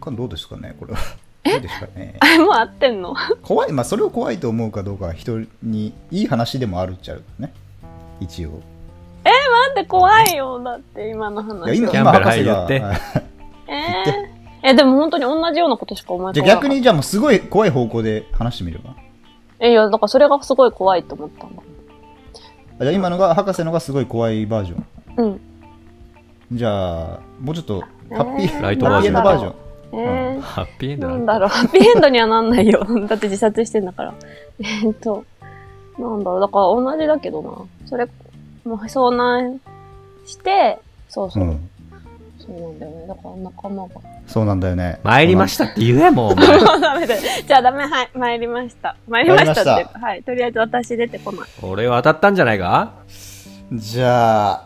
[0.00, 0.98] 他どうですかねこれは。
[1.44, 2.14] どうですかね。
[2.20, 3.14] あれ もう合ってんの？
[3.42, 7.52] 怖いまあそれを怖いと思うかどうかは人にいい話でもあるっちゃうね。
[8.20, 8.60] 一応。
[9.24, 11.60] なんで怖いよ、だって今の話。
[11.60, 11.74] は。
[11.74, 13.00] いや今キャンベル今博 ってはい
[13.66, 18.94] えー、え、でも本当に同じようなことしか思いじゃあ逆にじゃあもうすごい怖い方向で話してみれば？
[19.60, 21.62] え、いや、だからそれがすごい怖いと思ったんだ。
[22.80, 24.84] あじゃあ今のが博士のがすごい怖いバージョン。
[25.16, 25.40] うん。
[26.52, 29.54] じゃあもうちょっとハッピー、えーライトハッピーエンドバージョン。
[29.90, 32.86] えー、ハッピーエンドなんだろう、ハッピーエンドにはなんないよ。
[33.08, 34.14] だって自殺してんだから。
[34.60, 35.24] えーっと、
[35.98, 37.88] なんだろう、だから同じだけどな。
[37.88, 38.06] それ、
[38.64, 39.60] もう遭難
[40.26, 41.44] して、そうそう。
[41.44, 41.70] う、ん
[42.48, 43.06] そうなんだよね。
[43.06, 43.94] だから仲間が。
[44.26, 46.34] そうなんだよね参りましたって言えもう
[46.80, 47.22] ダメだよ。
[47.46, 48.96] じゃあダメ、はい、参りました。
[49.06, 51.48] 参りましたってはい、とりあえず私出てこない。
[51.62, 52.92] 俺は当たったんじゃないか？
[53.72, 54.64] じゃあ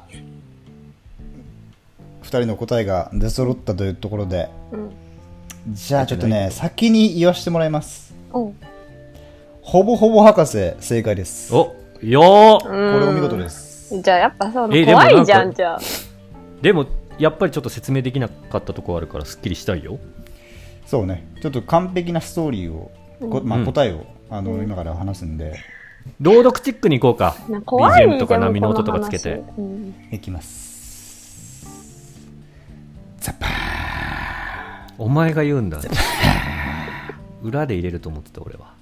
[2.23, 4.91] 2人の答えが出揃ったというところでうん。
[5.73, 15.81] じゃあちょっとね先に言わせてもらいますほぼほぼ博士正解ですこおよーこれお見事ですじゃあやっぱそうえでも怖いじゃん、じゃあ。
[16.63, 16.87] でも
[17.19, 19.99] やっぱりちょっと説明できなかったとこあるからすっきりしたいよ。
[20.87, 21.27] そうね。
[21.41, 23.65] ちょっと完璧なストーリーを、こまあ、うん。
[23.65, 25.55] 答えをあの今から話すんで。
[26.21, 27.37] 朗読チックに行こうか。
[27.49, 29.43] な怖い BGM とか波の音とかつけて。
[29.57, 29.95] うん。
[30.11, 31.67] いきます。
[33.21, 33.51] ザパー。
[34.99, 35.79] お前が言うんだ。
[37.43, 38.75] 裏で入れると思ってた俺は。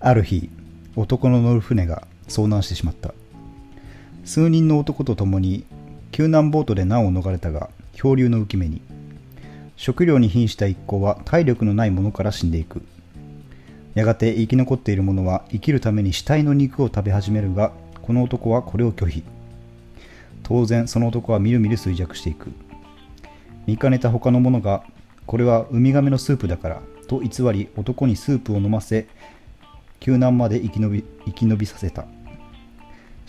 [0.00, 0.50] ある日
[0.96, 3.14] 男の乗る船が遭難してしまった。
[4.24, 5.64] 数人の男と共に
[6.12, 8.82] 救難ボートで難を逃れたが漂流の浮き目に。
[9.76, 12.82] 食料に瀕した一行は体力のない者から死んでいく。
[13.94, 19.24] やがて生き残っている者は生きるために死体の肉を食べ始めるがこの男はこれを拒否。
[20.42, 22.52] 当然その男はみるみる衰弱していく。
[23.66, 24.82] 見かねた他の者が
[25.26, 29.06] これはウミガメのスープだからと偽り男にスープを飲ませ
[30.00, 32.04] 救難まで生き延び生き延びさせた。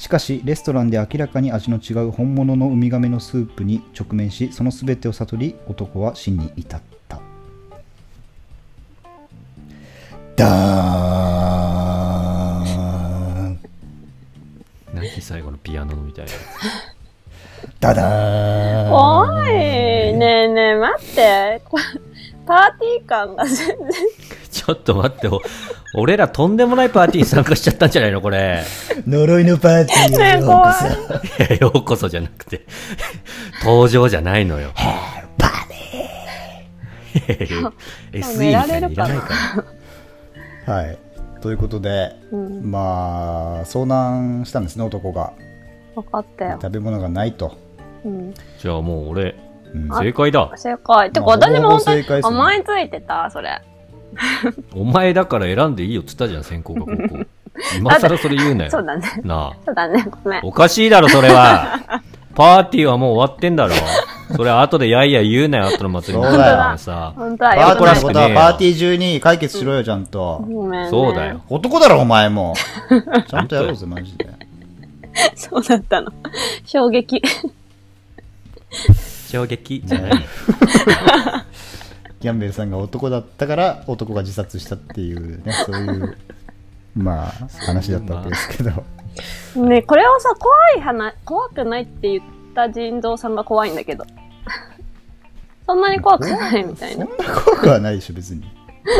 [0.01, 7.21] しかしレストランで明らかに味の違う本物のウミガメのスープに直面しその全てを悟り男は死に至った。
[10.35, 13.59] ダーン。
[14.91, 16.31] 何最後のピアノのみたいな。
[17.79, 18.91] ダダーン。
[18.91, 21.61] おい、ねえねえ、待って。
[22.41, 23.77] こパーティー感が全然。
[24.51, 25.41] ちょっと待ってお
[25.95, 28.63] 俺らとんでもないパーティーに参加しちゃったんじゃないのこれ。
[29.08, 32.65] 呪いのパーティーようこそいやようこそじゃなくて。
[33.63, 34.71] 登場じゃないのよ。
[35.38, 36.21] バネ
[37.13, 37.71] いやいや
[38.13, 39.34] SE みたいにいれるからなないか
[40.67, 40.73] ら。
[40.75, 40.97] はい。
[41.41, 45.34] ということで、うん、まあ遭難したんですね男が。
[45.95, 46.60] 分かったよ。
[46.62, 47.58] 食べ物がないと、
[48.06, 48.34] うん。
[48.60, 49.36] じゃあもう俺
[49.73, 51.12] うん正解だ正解。
[51.12, 53.62] てか、まあ私も本当に甘えついてた、それ。
[54.75, 56.86] お前だから選んでいいよっつったじゃん先行か高
[57.19, 57.25] 校
[57.77, 59.21] 今更それ言うなよそうだね。
[59.23, 60.05] なあそうだね。
[60.23, 60.41] ごめん。
[60.43, 61.79] おかしいだろそれは
[62.36, 63.73] パーティーはもう終わってんだろ
[64.36, 70.89] それ後でやいや言うなよ後の祭りそうだよお前さ本当はパーティーことはパーティー中に解決しろよちゃんと、ごめん、ね。
[70.89, 71.41] そうだよ。
[71.49, 72.53] 男だろお前も
[73.27, 74.29] ちゃんとやろうぜマジで
[75.36, 76.12] そうだったの。
[76.65, 77.21] 衝撃。
[79.32, 79.82] 衝撃。
[79.86, 80.13] じゃない
[82.20, 86.17] ギャンベルさんが男だったから男が自殺したっていうねそういう
[86.96, 87.32] まあ
[87.65, 88.72] 話だったわけですけど。
[89.56, 94.06] ねこれをさ、怖い話、怖くないって言った人造さんが怖いんだけど。
[95.65, 97.06] そんなに怖くないみたいな。
[97.06, 98.44] そんな怖くはないでしょ別に。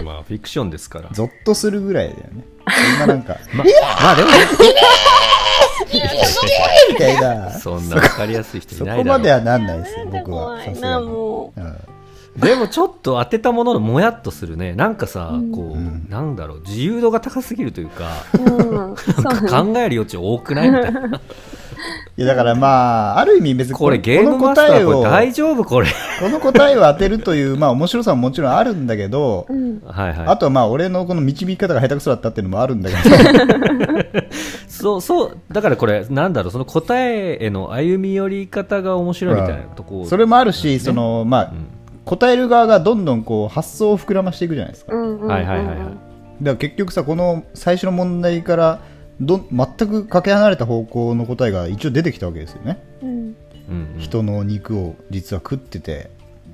[0.04, 1.10] まあフィクションですから。
[1.12, 4.30] ゾッとするぐらいだよねそんななんかままあでも
[6.90, 7.52] みたいな。
[7.52, 10.64] そんな分かりやすい人いそないだろこまではなんないですよ僕は。
[10.64, 11.08] さすがに、
[12.38, 14.74] でもちょっと当てたもののもやっとするね。
[14.74, 15.52] なんかさ、うん。
[15.52, 16.08] こう、うん。
[16.10, 16.62] なんだろう。
[16.62, 18.38] 自由度が高すぎるというかう。
[18.38, 18.76] うん。
[18.78, 19.74] なんかね。
[19.74, 21.22] 考える余地多くないみたいな
[22.18, 25.64] いいやだからまあある意味別にこれゲームマスターこれ大丈夫？
[25.64, 25.88] これ。
[26.20, 29.82] この答えを当てるというまあ面白さももちろんあるんだけど、うん。
[29.86, 30.28] はいはい。
[30.28, 34.22] あとはまあ俺のこの導き方が下手くそだったっていうのもあるんだけど。
[34.68, 41.68] そうそうだからこれなんだろうその答えへの歩み寄り方が面白いみたいなとこそれもあるし、そのまあ、ん
[42.04, 44.96] 答える側がどんどんこう発想を膨らましていくじゃないですか。
[44.96, 45.76] はいはいはい
[46.48, 48.80] は結局さこの最初の問題から
[49.22, 53.36] ど全くかけ離れた方向の答えが一応出てきたわけですよね、うん。
[54.00, 56.10] 人の肉を実は食ってて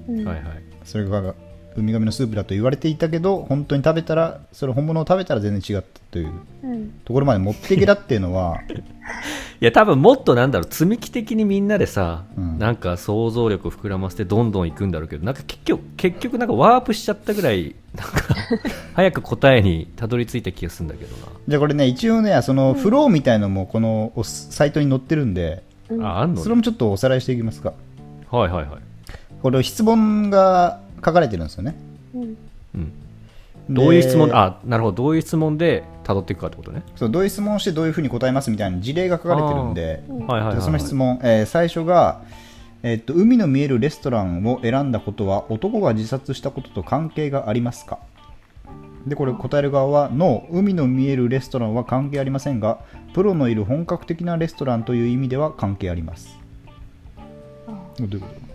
[0.08, 0.25] うん。
[0.25, 0.43] はいはい
[0.84, 1.36] それが
[1.78, 6.32] ウミガメのスープだと言われていたけど本当に食べたらそれ本物を食べたら全然違ったという。
[7.06, 8.60] ところまで持っていけたっていうのは
[9.60, 18.18] いや多分もっとなんだろう積み木的にみんなでさ、うんなんか想像力を膨らませてどんどんいくんだろうけどなんか結局結局なんかワープしちゃったぐらいなんか
[18.96, 27.74] 早く答えにたどり着いた気がするんだけどなじゃあこれね一応ねそのフローみたいのもこのサイトに載ってるんでうんああんのそれもちょっとおさらいしていきますか
[28.32, 28.82] はいはいはい
[29.42, 31.75] これ質問が書かれてるんですよね。
[32.15, 32.38] うん。
[32.75, 32.91] うん。
[33.69, 35.03] どういう質問であなるほど。
[35.03, 36.83] どういう質問で辿っていくかってことね。
[36.95, 42.21] そうどういう質問をしてどういうふうに答えますみたいな事例が書かれてるんではいはいはい、はい、でその質問、えー最初が、
[42.83, 47.99] えっと海の見えるレストランを選んだことは男が自殺したことと関係がありますか？
[49.05, 52.79] でこれ答える側は「ノー海の見えるレストランは関係ありませんが
[53.13, 56.38] プロのいる本格的なレストランという意味では関係あります」
[57.99, 58.46] どういうこと？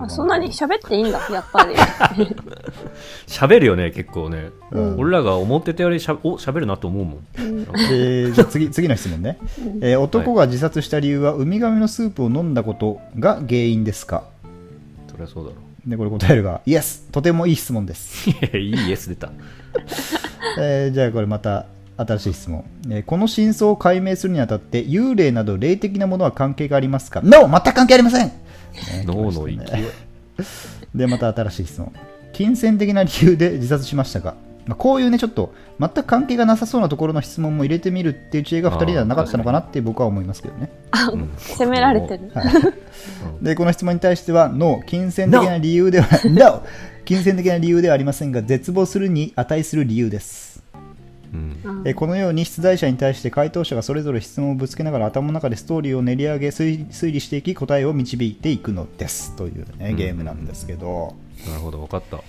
[0.00, 1.74] あ、そんなに喋っていいんだ、やっぱり。
[3.26, 4.98] 喋るよね結構ね、うん。
[4.98, 7.64] 俺らが思ってたよりしゃお喋るなと思うもん。
[7.88, 9.38] でじゃあ次次の質問ね、
[9.80, 14.24] えー男が自殺した理由はウミガメのスープを飲んだことが原因ですか？
[15.10, 15.56] そりゃそうだろ。
[15.86, 18.28] でこれ答えるがイエスとてもいい質問です。
[18.30, 19.30] いいイエス出た。
[20.58, 27.48] えーじゃあこれまた新しい質問、えーこの真相を解明するにあたって幽霊など霊的なものは関係がありますか ?NO!
[27.48, 28.30] 全く関係ありません、
[28.78, 29.04] ね。
[29.06, 29.58] 脳の勢い、
[30.94, 31.92] でまた新しい質問。
[32.32, 34.36] 金銭的な理由で自殺しましたか、
[34.66, 40.70] まあ、こういうねちょっと全く関係がなさそうなところの質問も入れてみるっていう知恵が2人ではなかったのかなって僕は思いますけどね。
[41.12, 41.30] うん。
[41.36, 42.30] 責められてる。
[43.42, 44.82] でこの質問に対しては NO!
[44.86, 46.62] 金銭的な理由では NO!
[47.04, 50.47] 金銭的な理由ではありませんが絶望するに値する理由ですうん
[51.84, 59.34] えーこのように出題者に対して回答者がそれぞれ質問をぶつけながら頭の中でストーリーを練り上げ推理推理していき答えを導いていくのです。
[59.36, 61.14] という、ね、ゲームなんですけど、
[61.46, 62.20] なるほど分かった。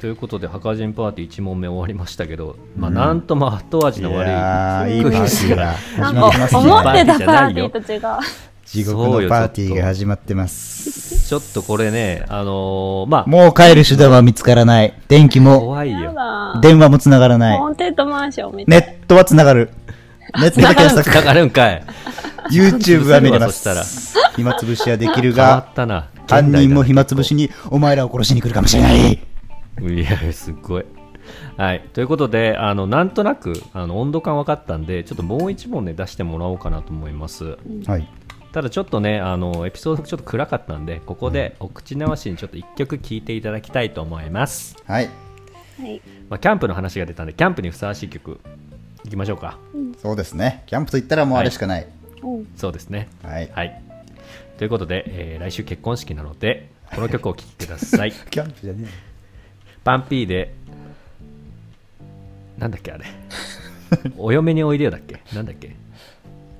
[0.00, 8.51] ということで墓人パーティー1問目終わりましたけど、まあ、なんとも後味の悪いいやーいいクイズが始まってますか、思ってねたパーティーと違う。
[8.64, 11.28] 地獄のパーティーが始まってます。
[11.28, 14.94] ちょっとこれねあのーまあもう帰る手段は見つからない。
[15.08, 16.12] 電気もや怖いよ。
[16.12, 16.60] だ。
[16.60, 17.58] 電話もつながらない。
[17.58, 19.70] ホーンテッドマンションみたいネットはつながる。
[20.40, 21.10] ネットで検索。
[21.10, 21.84] かかるんかい。
[22.50, 24.14] YouTube は見れます。
[24.36, 26.08] 暇つぶしはできる変わがったな。
[26.28, 29.12] 犯人も暇つぶししにお前らを殺しに来るかもしれない。
[29.12, 30.84] いやすっごい。
[31.56, 37.56] はい、ということであのなんとなくあの温度感分かったんでちょっともう一問ね出してもらおうかなと思います。
[37.86, 38.08] はい
[38.52, 45.08] ただちょっとねあのエピソードちょっと暗かったんでここでお口直しにちょっと一曲聴いていただきたいと思います、はい。
[45.78, 45.84] な。
[45.86, 46.02] はい。
[46.28, 48.40] まあ、キャンプの話が出たんでキャンプにふさわしい曲
[49.04, 49.58] いきましょうか。
[50.02, 50.62] そうですね。
[50.66, 51.86] キャンプといったらもうあれしかない。
[52.22, 52.26] う。
[52.26, 52.46] ん。
[52.56, 53.08] そうですね。
[53.22, 53.82] はい、はい。
[54.58, 58.12] ということで、えー来週結婚式なのでこの曲を聴いてください。
[58.30, 58.86] キャンプじゃね
[59.82, 60.54] パンピーで
[62.58, 63.06] なんだっけあれ。
[64.18, 65.20] お嫁においでよだっけ？
[65.34, 65.68] なんだっけ？
[65.68, 65.74] え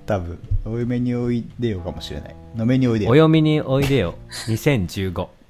[0.07, 0.39] 多分。
[0.65, 2.37] お嫁においでよかもしれない。
[2.59, 3.11] 飲めにおいでよ。
[3.11, 4.15] お嫁においでよ。
[4.49, 5.42] 2015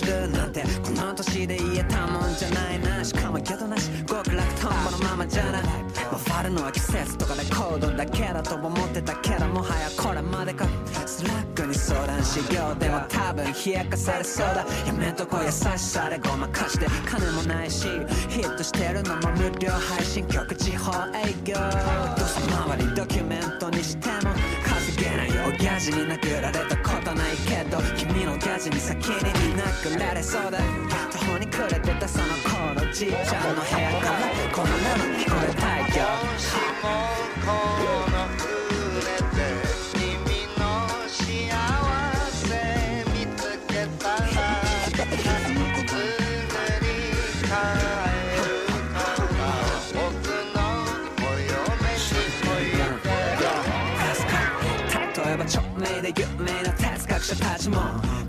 [0.00, 5.68] 幸せにするなんてこの年で言えたもんじゃないなしかもギャドなし極楽とんぼのままじゃないま
[6.12, 10.66] あファルのは季節とかでコードだけだと思ってたけどもはやこれまでか
[11.06, 17.86] スラックに相談しようでも多分冷やかされそうだやめとこう優しさでごまかして金もないし
[18.28, 24.32] ヒットしてるのも無料配信曲地方営業どうせ周りドキュメントにしても
[25.00, 30.58] 稼げないよギャジに殴られたことないけど君のギャジに先に見なくなれそうだ。
[31.10, 32.26] 途方に暮れてたその
[32.74, 34.18] 頃じいちゃんの部屋から
[34.52, 36.04] このなの聞こえたいよ。
[57.22, 57.76] 者たちも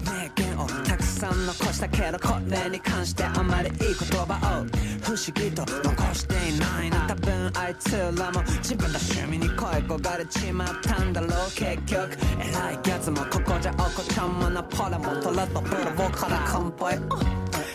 [0.05, 4.65] 名言をたくさん残したけどこれに関してあまりいい言葉を
[5.01, 16.99] 不思議と残していないな多分あいつらも自分の趣味に恋焦がれちまったんだろう結局偉いやつもここじゃお子ちゃんもナポレモンとレッドブルをから乾杯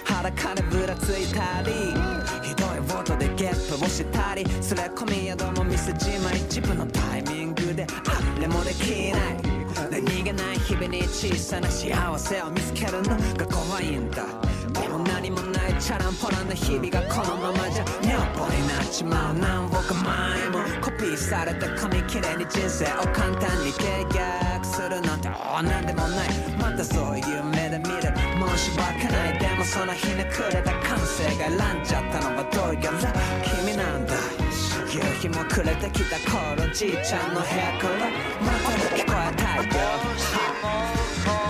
[0.04, 1.72] 裸でぶらついたり
[2.46, 9.55] ひどい音でゲップをしたりすれ込み宿も見せじまい自分のタイミングであれもできない
[10.26, 14.24] 気ない日々に小さな幸せを見つけるのが怖いんだ。
[14.72, 26.28] でも何もないチャランポランな日々がこのままじゃ女房になっちまう何億枚もコピーされた紙切れに人生を簡単に契約するなんておなんでもない。
[26.58, 28.10] またそういう目で見る。
[28.50, 29.38] 申し訳ない。
[29.38, 33.12] でもそのひねくれた感性が選んじゃったのはどうやら
[33.44, 34.14] 君なんだ。
[34.90, 38.10] 夕日も暮れてきた頃じいちゃんの部屋から。
[38.40, 38.50] ま
[38.98, 39.05] た
[39.57, 39.62] 聞
[41.24, 41.45] こ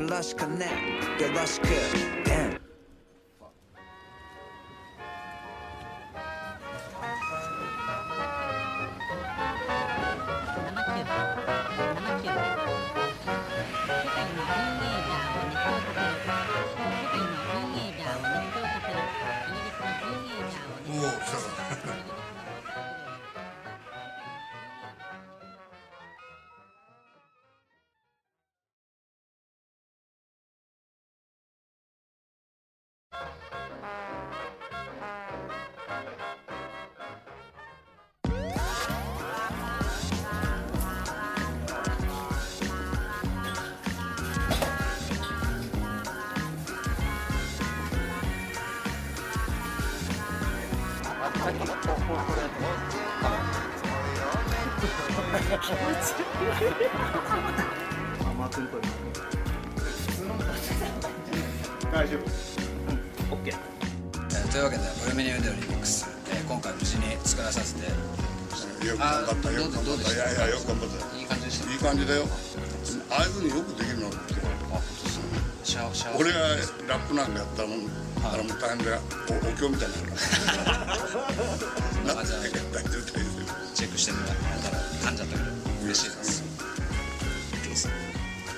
[0.00, 0.66] よろしくね
[1.20, 1.68] よろしく
[2.24, 2.53] Damn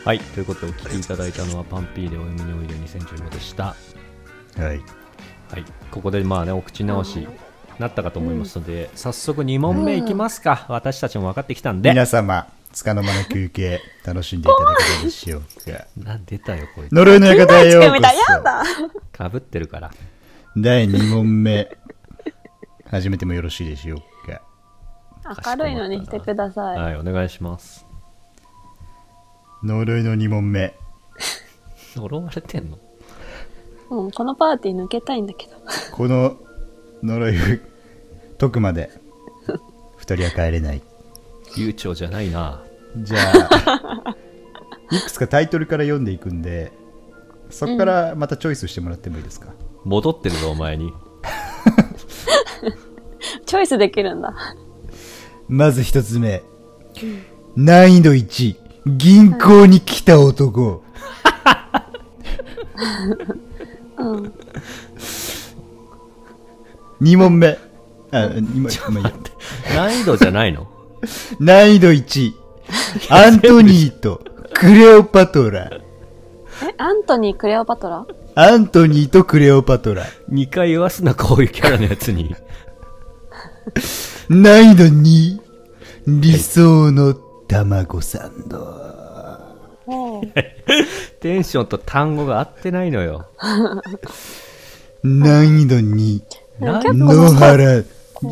[0.07, 3.74] はい、ということでお聞きいただいたのはパンピーでお読みにおいで2015でした。
[4.57, 4.80] はいはい、
[5.90, 7.26] ここでまあね、お口直し
[7.80, 10.64] なったかと思いますので、早速2問目いきますか。
[10.68, 11.90] 私たちも分かってきたんで。
[11.90, 16.92] 皆様つかの間の休憩楽しんでいただけたでしょうか な出たよ、こいつ。
[16.92, 19.90] 呪いの館へようこみたいやだそかぶってるから。
[20.57, 21.76] 第2問目
[22.88, 23.98] 始めてもよろしいでしょう
[24.28, 24.40] か
[25.48, 26.78] 明るいのにしてください。
[26.78, 27.86] はい、お願いします。
[29.64, 30.74] 呪いの2問目
[31.94, 32.78] 呪われてんの？
[33.90, 35.52] うん、このパーティー抜けたいんだけど。
[35.92, 36.36] この
[37.02, 37.40] 呪いを
[38.38, 38.90] 解くまで
[40.00, 40.82] 2人は帰れない
[41.57, 42.62] 悠長じゃないな。
[42.98, 44.16] じゃあ
[44.90, 46.72] いくつかタイトルから読んでいくんで
[47.50, 49.52] そこからまたチョイスしてもらってもいいですか、
[49.84, 50.92] 戻ってるぞ、お前に。
[53.46, 54.34] チョイスできるんだ。
[55.48, 56.42] まず一つ目。
[57.54, 58.57] 難易度1。
[58.87, 60.84] 銀行に来た男。
[63.99, 64.32] うん。
[67.01, 67.59] 二問目。
[68.12, 69.12] あ、今、今いいや
[69.74, 70.68] 難易度じゃないの？
[71.41, 72.32] 難易度1。
[73.11, 74.22] アントニーと
[74.55, 75.70] クレオパトラ。
[76.62, 78.07] え、アントニー・クレオパトラ？
[78.37, 80.05] アントニーとクレオパトラ。
[80.30, 82.37] 2回言わすな、こういうキャラのやつに。
[84.28, 85.41] 難易度2。
[86.07, 87.14] 理想の
[87.49, 88.97] 卵サンド。
[91.20, 93.26] テンションと単語が合ってないのよ。
[95.05, 96.20] 難易度2。
[96.61, 97.78] な結構野原。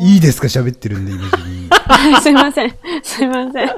[0.01, 0.47] いいですか？
[0.47, 1.69] 喋ってるんで、今中に。
[1.69, 2.73] は いすいません。
[3.03, 3.69] すいません。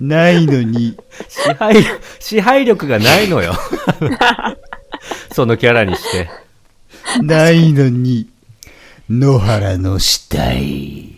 [0.00, 0.94] 難易度2。
[1.28, 1.84] 支配、
[2.20, 3.54] 支配力がないのよ。
[5.32, 6.28] そのキャラにして。
[7.22, 8.26] 難易度2。
[9.10, 11.11] 野原の死体。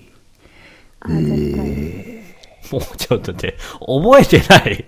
[1.08, 4.84] もうちょっと待って、覚えてない。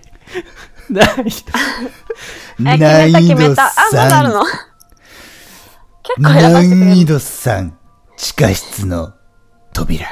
[0.89, 1.51] 難易度
[2.65, 3.65] え、決めた決めた。
[3.65, 4.43] あ、まだあるの。
[6.17, 7.71] 難易度3。
[8.17, 9.13] 地下室の
[9.73, 10.07] 扉。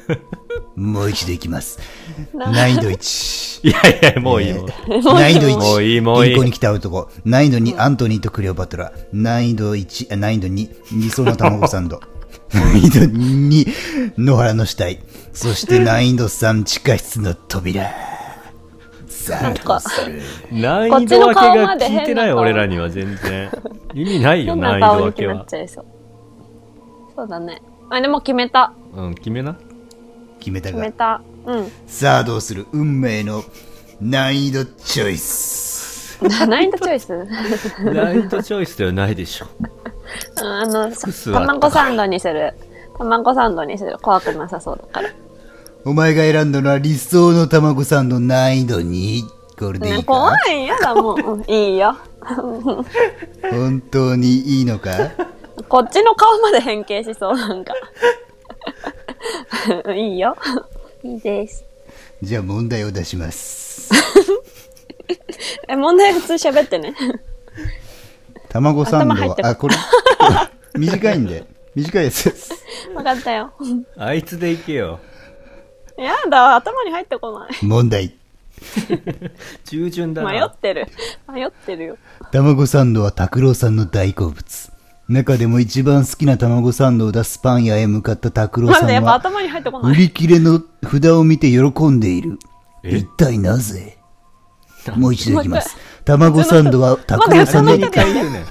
[0.76, 1.78] もう一度いきます。
[2.34, 3.60] 難易度1。
[3.68, 4.66] いやいや、もういいよ。
[4.88, 5.56] 難易度1。
[5.58, 7.10] もういいもういい銀行に来た男。
[7.24, 8.92] 難易度2、アントニーとクレオパトラ。
[9.12, 12.00] 難易度1、あ難易度2、理想の卵サンド。
[12.54, 15.00] 難易度2、野原の死体。
[15.32, 17.90] そして難易度3、地下室の扉。
[19.08, 20.20] さあ、どうする？
[20.52, 23.50] 難易度分けが聞いてない俺らには全然。
[23.94, 25.46] 意味ないよ、変難易度分けはな顔になっ。
[25.46, 25.84] ちゃいそう。
[27.16, 27.62] そうだね。
[27.90, 28.72] あ、でも決めた。
[28.94, 29.56] うん、決めな。
[30.38, 30.76] 決めたが。
[30.76, 31.22] 決めた。
[31.46, 31.70] うん。
[31.86, 32.66] さあ、どうする？
[32.72, 33.42] 運命の
[34.00, 36.18] 難易度チョイス。
[36.46, 37.08] 難易度チョイス？
[37.92, 39.46] 難易度チョイスではないでしょ。
[39.60, 39.70] うん
[40.36, 40.90] あの、
[41.32, 42.54] 卵サンドにする。
[42.98, 43.96] 卵サンドにする。
[44.00, 45.10] 怖くなさそうだから。
[45.84, 49.22] お前が選んだのは理想の卵サンド難易度2。
[49.58, 50.06] これでいねいか？
[50.06, 50.66] 怖い。
[50.66, 51.18] やだ、もう。
[51.18, 51.96] うんいいよ。
[53.50, 54.90] 本当にいいのか？
[55.68, 57.72] こっちの顔まで変形しそう、なんか。
[59.94, 60.36] いいよ。
[61.02, 61.64] いいです。
[62.22, 63.90] じゃあ問題を出します。
[65.68, 66.94] え、問題普通喋ってね。
[68.54, 69.74] 卵サンドは、あ、これ、
[70.78, 71.44] 短いんで、
[71.74, 72.52] 短いやつです。
[72.94, 73.52] わかったよ。
[73.98, 75.00] あいつでいけよ。
[75.98, 77.50] やだ、頭に入ってこない。
[77.62, 78.14] 問題。
[79.66, 80.30] 従順だな。
[80.30, 80.86] 迷ってる。
[81.28, 81.96] 迷ってるよ。
[82.30, 84.70] 卵サンドは拓郎さんの大好物。
[85.08, 89.92] 中でも一番好きな卵サンドを出すパン屋へ向かった拓郎なんでやっぱさんは、頭に入ってこない？
[89.92, 92.38] 売り切れの札を見て喜んでいる。
[92.84, 92.98] え？
[92.98, 93.98] 一体なぜ？
[94.96, 95.76] もう一度いきます。
[96.04, 98.44] 卵サンドは拓郎さんのなんで2回言うねん。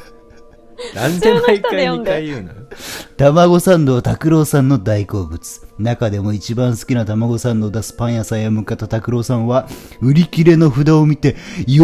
[0.95, 2.51] なんで毎回2回言うの
[3.15, 5.61] 卵サンドは拓郎さんの大好物。
[5.77, 9.67] 中でも一番好きな卵サンドを出すパン屋さんへ向かった拓郎さんは、
[10.01, 11.35] 売り切れの札を見て
[11.67, 11.81] 喜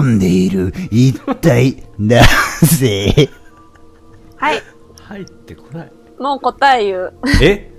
[0.00, 0.72] んでいる。
[0.90, 2.22] 一体な
[2.78, 3.28] ぜ？
[4.36, 4.62] はい。
[5.02, 5.92] 入ってこない。
[6.18, 7.14] もう答え言う。
[7.42, 7.72] え？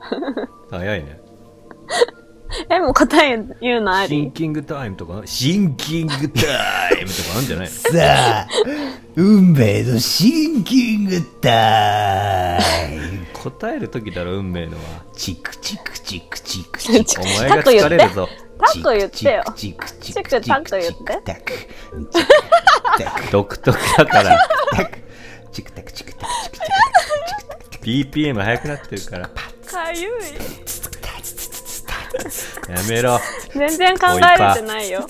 [0.70, 1.20] 早いね。
[2.70, 4.08] え、もう答え言うのあり？
[4.08, 7.66] シンキングタイムとか、シンキングタイムとかあるんじゃない？
[7.66, 8.48] の さあ、
[9.16, 13.26] 運命のシンキングタイム。
[13.34, 14.82] 答える時だろ、運命のは。
[15.16, 17.22] チクチクチクチクチク。
[17.22, 18.28] お前が疲れるぞ。
[18.58, 19.42] タコ言ってよ。
[19.56, 21.52] チクチチククタコ言ってチクタク。
[22.98, 24.38] タク独特だから。
[24.72, 24.98] タク。
[25.52, 27.84] チクタクチクタクチクタク。
[27.86, 29.28] BPM 速くなってるから。
[29.28, 29.32] か
[29.94, 30.10] ゆい。
[32.68, 33.18] やめろ。
[33.54, 35.06] 全然考えれてないよ。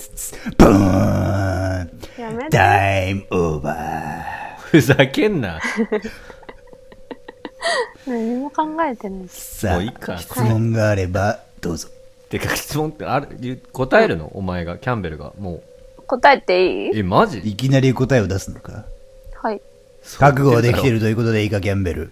[0.57, 2.49] ブーンやめて。
[2.57, 4.57] タイムオーバー。
[4.57, 5.59] ふざけんな。
[8.07, 9.27] 何も考えてない。
[9.29, 11.89] さあ、いいか質問があればどうぞ。
[12.29, 14.31] てか質問ってある答えるの？
[14.33, 15.33] お前が、キャンベルが。
[15.37, 15.61] も
[16.07, 16.91] 答えていい？
[16.91, 16.97] う。
[16.99, 17.39] え、マジ？
[17.39, 18.85] いきなり答えを出すのか？
[19.41, 19.61] はい。
[20.17, 22.11] 覚悟はできてるということでいいか、ギャンベル。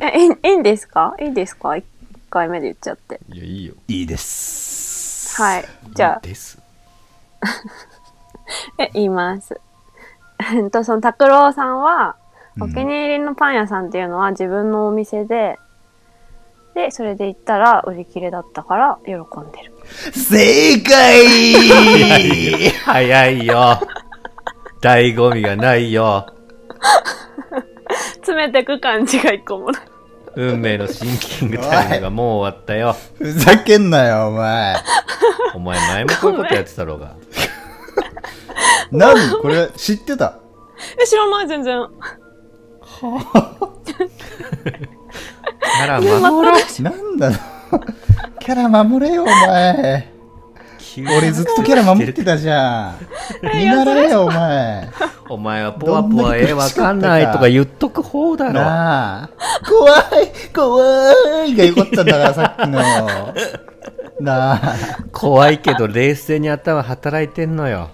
[0.00, 1.14] え、いいんですか？
[1.20, 1.76] いいですか？
[1.76, 1.84] 一
[2.30, 3.20] 回目で言っちゃって。
[3.28, 3.74] いや、いいよ。
[3.88, 5.36] いいです。
[5.40, 5.64] はい。
[5.94, 6.58] じゃあ、です。
[8.78, 9.60] え、言います。
[10.54, 12.16] えっと、その拓郎さんは、
[12.60, 15.58] お気に入りのパン屋さんっていうのは自分のお店で、
[16.74, 19.16] で、それで行ったら売り切れだったから喜ん
[19.52, 19.72] でる。
[20.12, 21.26] 正解
[22.84, 23.80] 早いよ。
[24.80, 26.26] 醍醐味がないよ。
[28.14, 29.82] 詰めてく感じが一個もない。
[30.40, 32.96] 運命のシンキングタイムがもう終わったよ。
[33.18, 34.76] ふざけんなよ、お前。
[35.54, 37.14] お前前もこういうことやってたろうが。
[38.90, 40.38] 何これ知ってた？
[41.00, 41.78] え、知らない、全然。
[45.82, 46.82] ャラ守ろう。
[46.82, 47.40] なんだろう。
[48.40, 50.10] キャラ守れよ、お前。
[51.18, 52.96] 俺ずっとキャラ守ってたじゃん。
[53.42, 54.88] 見習えよ、お前。
[55.30, 58.54] お前はポワポワえわかんないとか言っとく方だろ。
[58.54, 59.30] なあ。
[59.64, 62.80] 怖い、怖いがよかったんだから、さっきの。
[64.18, 64.76] なあ。
[65.12, 67.90] 怖いけど冷静に頭働いてんのよ。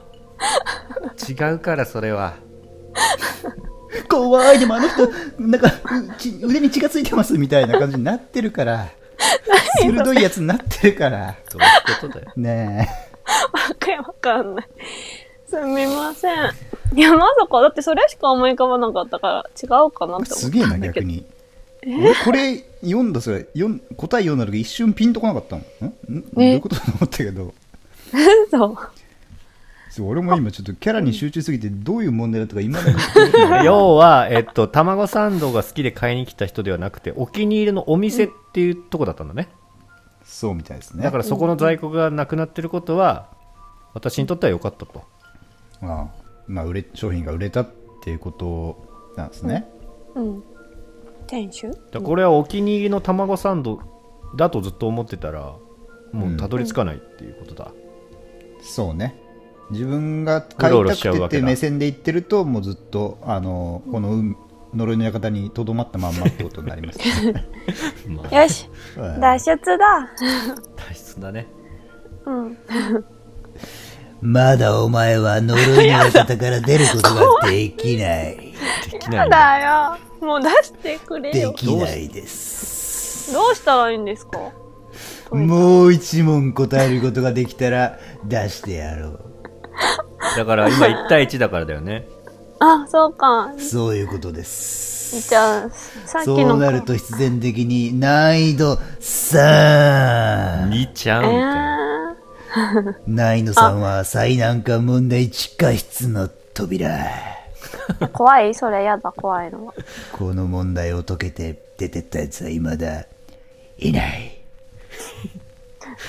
[1.28, 2.36] 違うからそれは。
[4.08, 5.06] 怖い、でもあの人、
[5.38, 5.70] なんか、
[6.42, 8.88] 腕に血がついてますみたいな感じになってるから。
[9.82, 11.36] 鋭いやつになってるから。
[11.50, 12.32] そういうことだよ。
[12.34, 12.88] ね
[13.52, 14.68] わけわかんない。
[15.48, 16.52] すみません。
[16.94, 20.24] いや、まさか、だってそれしか思い浮かばなかったから、違うかなっえ。
[20.24, 21.06] て思すげえな、ったんだけど。
[21.06, 21.24] 逆に。
[21.86, 25.62] 俺、これ読んだ、それ、読ん答え読んだ時一瞬ピンとこなかったの。
[25.62, 26.22] んん？
[26.22, 27.54] どういうことと思ったけど。
[28.50, 28.76] そう。
[29.90, 32.98] そう俺も今ちょっとキャラに集中しすぎてどういう問題だとか今だに
[33.64, 39.48] 要は、えっと、卵サンドが好きで買いに来た人ではなくて、お気に入りのお店っていうとこだったんだね。
[40.22, 43.28] そうみたいですねだからそこの在庫がなくなってることは、
[43.94, 45.04] 私にとっては良かったと。
[45.82, 46.08] ああ
[46.46, 47.68] まあ売れ商品が売れたっ
[48.02, 49.68] ていうことなんですね、
[50.14, 50.44] うん。
[51.26, 51.70] 店主？
[51.70, 53.80] だからこれはお気に入りの卵サンド
[54.36, 55.56] だとずっと思ってたら、
[56.12, 57.72] もうたどり着かないっていうことだ。
[58.60, 59.20] そうね。
[59.70, 61.40] 自分が買いたくてっしちゃうわけだ。
[61.40, 64.36] て目線で言ってるともうずっとあのこのうん
[64.74, 66.98] 呪いの館にとどまったまんまって ことになります。
[66.98, 67.46] ね
[68.08, 68.68] まあ、よし。
[68.96, 70.08] はい脱出だ。
[70.76, 71.46] 大切だね。
[72.26, 72.58] うん。
[74.26, 78.36] まだお前は呪いの館から出ることができない
[78.90, 79.36] できないんだ。
[79.60, 80.26] だよ。
[80.26, 81.52] もう出してくれよ。
[81.52, 84.38] ないですどうしたらいいんですか？
[85.30, 89.20] もう一問答えることができたら出してやろう
[90.36, 92.08] だから今1対1だからだよね。
[92.58, 93.52] あ、そうか。
[93.58, 95.70] そういうことですじゃあ、
[96.06, 96.56] さっきそうの。
[96.56, 101.38] なると必然的に難易度3 2ちゃうんえかい。
[101.38, 101.75] ー、
[103.06, 107.36] 難易度3は最難関問題地下室の扉
[108.12, 109.74] 怖いそれやだ、怖いのは。
[110.12, 113.06] この問題を解けて出てったやつは未だ
[113.78, 114.40] いない。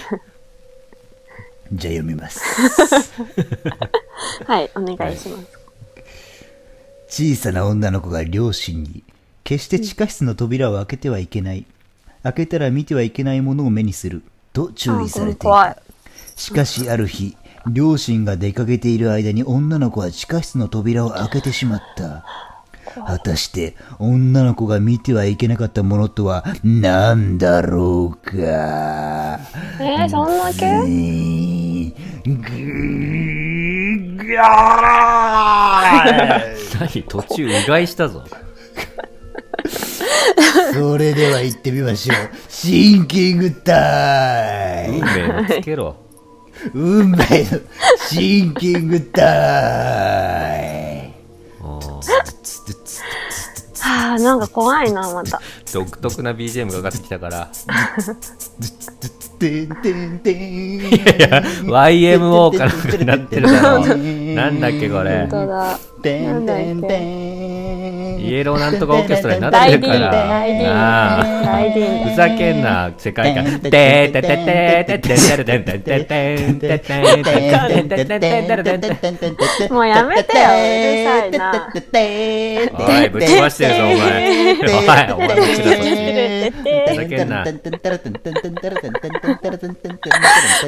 [1.73, 2.41] じゃあ読みます。
[4.45, 5.47] はい、お願いします。
[7.09, 9.03] 小さな女の子が両親に
[9.43, 11.65] 決して地下室の扉を開けてはいけない。
[12.23, 14.23] 開けたら見てはいけないものを目にする
[14.53, 15.75] と注意されてい怖い。
[15.75, 15.81] た
[16.37, 17.35] しかしある日
[17.69, 22.23] 両親が出かけている間に女の子は地下室の扉を開けてしまった
[23.05, 29.39] 果たして女の子が見てはいけなかったものとは何だろうか
[29.79, 30.67] えー、そんだけ？
[32.23, 38.23] ぐーがー何途中うがいしたぞ。
[40.73, 42.17] それでは行ってみましょう。
[42.47, 46.06] シンキングタイ運ム命をつけろ。
[46.73, 47.59] 運命の
[48.09, 51.13] シンキングタイ
[51.61, 51.79] ムうん
[53.79, 55.39] はあ、なんか怖いな、また。
[55.71, 57.49] 独特な BGM がかかってきたから。
[59.39, 60.79] てんてんてん
[61.67, 63.85] YMO からに なってるだろ。
[63.85, 65.29] なんだっけこれ本。
[65.29, 65.79] 当だ。
[66.07, 67.27] てんてんてん
[68.27, 70.11] イエローなんとかオーケストラになってるから。
[70.69, 71.23] あ
[72.03, 73.45] ふざけんな、世界観。
[73.61, 76.97] てててててててててててててて
[79.69, 81.69] もうやめてよ、うるさいな。
[82.73, 83.95] おい、ぶち壊してるぞ、お前。
[83.95, 84.75] おい、
[85.13, 86.17] お前、ぶちだ、そっち。
[86.87, 87.45] ふざけんな。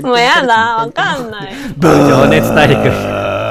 [0.02, 1.54] もうやだ、わかんない。
[1.80, 3.49] 情熱大陸。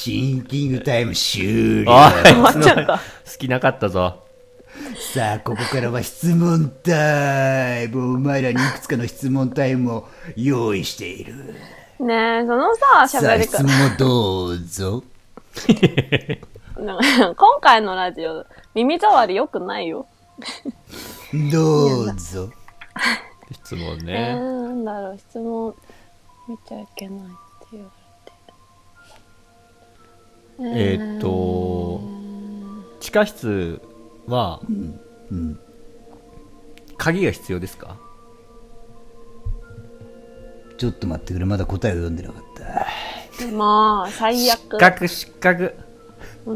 [0.00, 2.96] シンキングタイム終了おい、 終わっちゃった。
[2.96, 3.02] 好
[3.38, 4.24] きなかったぞ。
[5.12, 11.54] さあここからは質問タイムお前らにいくつかの質問タイムを用意している
[11.98, 13.86] ねえ、そのさ、さ喋り方あ質問。
[13.86, 15.04] をどうぞ
[16.78, 20.06] なんか今回のラジオ、耳障り良くないよ。
[21.52, 22.50] どうぞ
[23.52, 24.34] 質問えー、ね。
[24.34, 24.40] な
[24.70, 25.74] んだろう、質問
[26.48, 27.49] 見ちゃいけない
[30.62, 32.00] えーっと、
[33.00, 33.80] 地下室
[34.26, 35.58] は、うん
[36.96, 37.96] 鍵が必要ですか？
[40.76, 42.42] ちょっと待ってくれまだ答えを読んでなかっ
[43.38, 44.58] たもう、最悪。
[44.58, 45.74] 失格、失格。
[46.46, 46.52] お。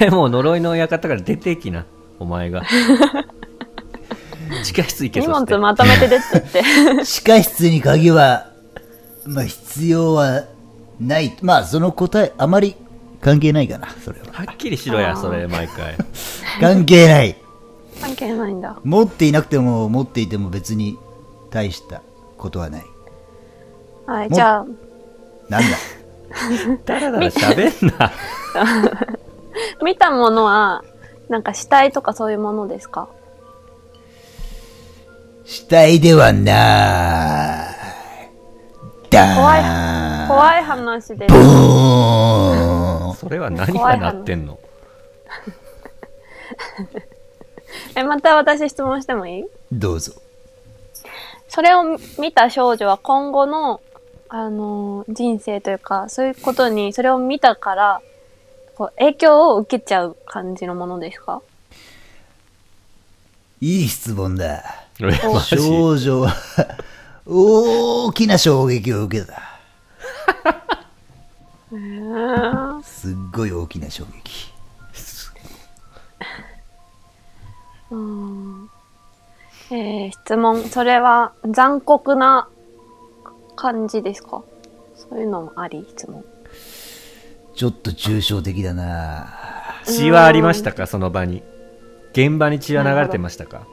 [0.00, 1.84] 前もう呪いの館から出てきな。
[2.18, 2.62] お前が。
[4.64, 6.62] 地下室行け荷そして物まとめて出っつって。
[7.04, 8.48] 地下室に鍵は
[9.26, 10.44] まあ必要は
[10.98, 12.74] ないまあその答えあまり
[13.20, 14.26] 関係ないかなそれは。
[14.32, 15.96] はっきりしろや、それ、毎回。
[16.60, 17.36] 関係ない。
[18.00, 18.78] 関係ないんだ。
[18.84, 20.96] 持っていなくても持っていても別に
[21.50, 22.00] 大した
[22.36, 22.86] ことはない。
[24.06, 24.66] はい、もじゃあ、
[25.48, 25.68] なんだ？
[26.84, 28.12] だらだら喋んな。
[29.82, 30.84] 見たものは、
[31.28, 33.08] なんか死体とかそういうものですか？
[35.44, 39.10] 死体ではない。
[39.10, 39.62] だ怖い
[40.28, 44.58] 怖い話でボーンそれは何がなってんの？
[47.94, 49.44] え、また私質問してもいい？
[49.72, 50.12] どうぞ。
[51.48, 51.82] それを
[52.18, 53.80] 見た少女は今後の、
[54.28, 58.00] あのー人生というか、そういうことに、それを見たから、
[58.76, 61.40] こう影響を受けちゃう感じのものですか？
[63.60, 64.62] いい質問だ。
[65.44, 66.32] 少女は
[67.26, 69.57] 大きな衝撃を受けた。
[72.82, 74.52] すっごい大きな衝撃
[77.90, 78.70] うん
[79.70, 80.62] えー、質問。
[80.64, 82.48] それは残酷な
[83.56, 84.42] 感じですか？
[84.94, 86.24] そういうのもあり質問。
[87.54, 89.28] ちょっと抽象的だな
[89.84, 90.86] 血はありましたか？
[90.86, 91.42] その場に。
[92.12, 93.66] 現場に血は流れてましたか？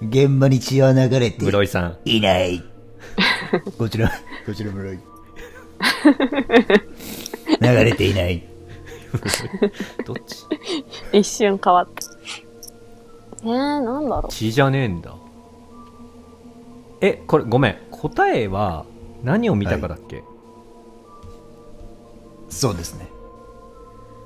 [0.00, 1.98] 現場に血は流れて室井さん。
[2.04, 2.62] いない
[3.78, 4.10] こちら
[4.46, 4.98] こちら室井
[7.60, 8.42] 流れていない
[10.04, 10.46] どっち？
[11.18, 12.02] 一瞬変わった。
[13.42, 15.14] えー、なんだろ血じゃねえんだ。
[17.00, 17.76] え、これごめん。
[17.90, 18.86] 答えは
[19.22, 20.24] 何を見たかだっけ、
[22.48, 23.08] そうですね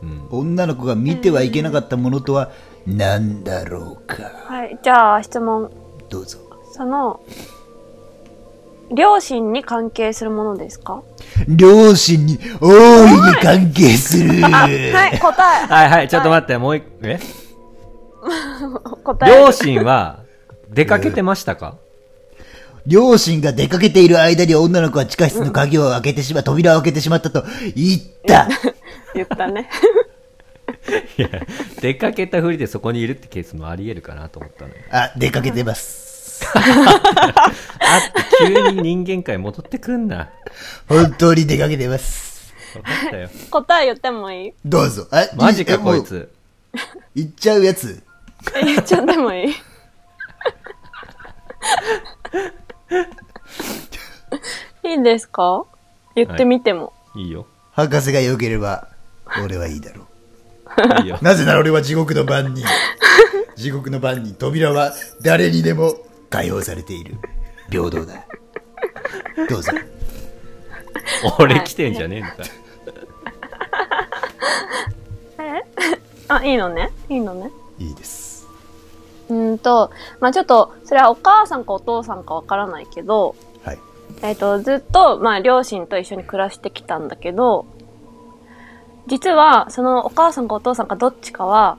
[0.02, 0.26] うん。
[0.30, 2.50] 女の子が見てはいけなかったものとは
[2.86, 4.16] 何だろうか
[4.48, 4.52] う。
[4.52, 5.70] はい、じゃあ質問。
[6.08, 6.38] どうぞ
[6.72, 7.20] その、
[8.94, 11.02] 両親に関係するものですか？
[11.46, 15.66] 両親に大いに関係する あ、はい、答え。
[15.68, 17.20] はいはい、ちょっと待って、もう一個、え？
[19.04, 19.34] 答え。
[19.36, 20.20] 両親は
[20.70, 21.76] 出かけてましたか、
[22.86, 27.44] 両親が出かけている間に女の子は地下室の鍵を開けてしま、扉を開けてしまったと
[27.76, 28.48] 言った。
[29.14, 29.68] 言ったね。
[31.18, 31.28] いや、
[31.80, 34.76] 出かけたふりでそこにいるってケースもあり得るかなと思ったのよ。
[34.90, 36.07] あ、出かけてます。
[36.54, 37.52] あ
[38.38, 40.30] 急に人間界戻ってくんな。
[40.88, 42.52] 本当に出かけてます。
[42.74, 43.28] 分かったよ。
[43.50, 44.52] 答え言ってもいい？
[44.64, 45.06] どうぞ。
[45.10, 46.30] あマジかこいつ。
[47.14, 48.02] 言っちゃうやつ。
[48.56, 49.54] え言っちゃってもいい？
[54.84, 55.64] いいんですか？
[56.14, 56.92] 言ってみても。
[57.14, 57.46] いいよ。
[57.72, 58.88] 博士が良ければ、
[59.44, 60.06] 俺はいいだろ
[61.02, 61.24] いいよう。
[61.24, 62.64] なぜなら俺は地獄の番人。
[63.56, 64.34] 地獄の番人。
[64.34, 65.96] 扉は誰にでも
[66.30, 67.16] 解放されている。
[67.70, 68.26] 平等だ。
[69.48, 69.72] どうぞ。
[71.38, 72.32] 俺来てんじゃねえんだ。
[76.28, 76.90] あ、いいのね？
[77.08, 77.50] いいのね？
[77.78, 78.46] いいです。
[79.28, 83.78] うーんと、まあちょっと、それはお母さんかお父さんかわからないけど、はい。
[84.22, 87.66] えっ、と、ずっと、まあ両親と一緒に暮らしてきたんだけど、
[89.06, 91.78] 実は、そのお母さんかお父さんかどっちかは、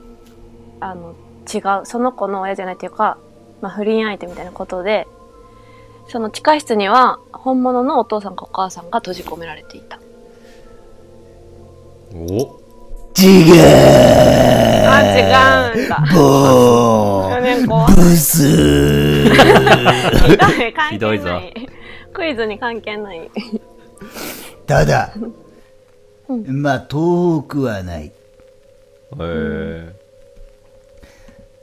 [0.80, 1.14] あの、
[1.52, 1.86] 違う。
[1.86, 3.18] その子の親じゃないというか、
[3.60, 5.06] まあ不倫相手みたいなことで、
[6.08, 10.00] その地下室には本物のお父さんかお母さんが閉じ込められていた。
[12.14, 12.60] お？
[13.18, 13.54] 違う
[14.88, 15.02] あ、
[15.74, 16.04] 違うんだ。
[16.14, 20.90] ボーブスーひどい、 関係ない。
[20.92, 21.40] ひどいぞ
[22.12, 23.30] クイズに関係ない。
[24.66, 25.12] ただ、
[26.28, 28.06] まあ遠くはない。
[28.06, 28.12] へ
[29.20, 29.92] え。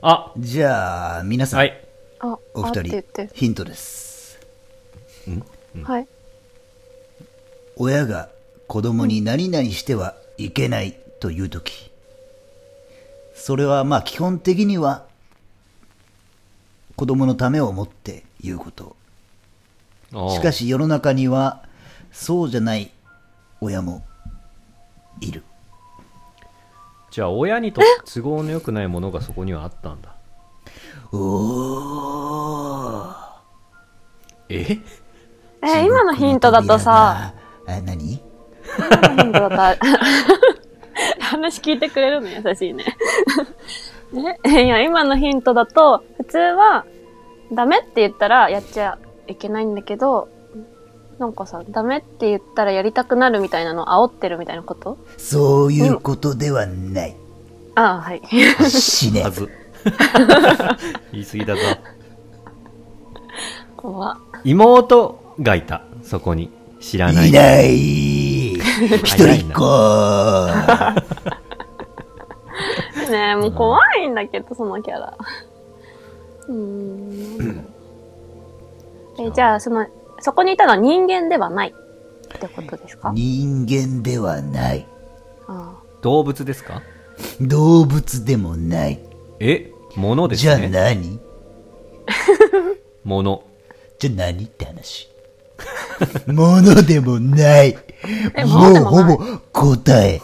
[0.02, 1.87] あ、じゃあ、皆さん、はい。
[2.20, 3.30] あ、お二人て、。
[3.34, 4.38] ヒントです。
[5.82, 6.08] はい。
[7.76, 8.28] 親が
[8.66, 11.90] 子供に何々してはいけないというとき、
[13.34, 15.06] それはまあ基本的には
[16.96, 18.96] 子供のためを思って言うこと。
[20.30, 21.62] しかし世の中には
[22.10, 22.90] そうじゃない
[23.60, 24.04] 親も
[25.20, 25.44] いる。
[27.10, 30.17] じゃあ親にとって都合の良くないものがそこにはあったんだ。
[31.12, 33.14] おー。
[34.50, 34.78] え？
[35.62, 37.34] え、今のヒントだとさ、
[37.66, 38.20] あ、何？
[38.78, 39.86] 今のヒントだと、
[41.20, 42.84] 話聞いてくれるの優しいね。
[44.44, 46.84] え、いや、今のヒントだと、普通は、
[47.52, 50.28] ダメって言ったらやっちゃいけないんだけど、
[51.18, 54.98] なんかさ、ダメって言ったらやりたくなるみたいなのを煽ってるみたいなこと？
[55.16, 57.16] そういうことではない。
[57.74, 58.22] ああ、はい。
[58.70, 59.30] 死ねは。
[59.30, 59.50] ず。
[61.12, 61.60] 言い過ぎだぞ。
[63.76, 65.82] 怖っ妹がいた。
[66.02, 66.50] そこに。
[66.80, 67.28] 知らない。
[67.28, 68.54] いない。
[68.54, 68.60] 一
[69.16, 70.48] 人っ子。
[73.10, 75.16] ねえ、もう怖いんだけど、そのキャラ。
[76.48, 77.66] うーん。
[79.18, 79.86] え、じゃあ、その、
[80.20, 83.12] そこにいたのは人間ではないってことですか？
[83.14, 84.86] 人間ではない。
[85.48, 85.72] あ
[86.02, 86.82] 動物ですか？
[87.40, 89.00] 動物でもない。
[89.40, 90.68] え物ですじゃあね。
[90.68, 91.18] 何？
[93.04, 93.42] 物。
[93.98, 95.08] じゃあ何って話？
[96.26, 97.76] ものでもない。
[98.36, 100.20] え物でもないもうほぼ答え。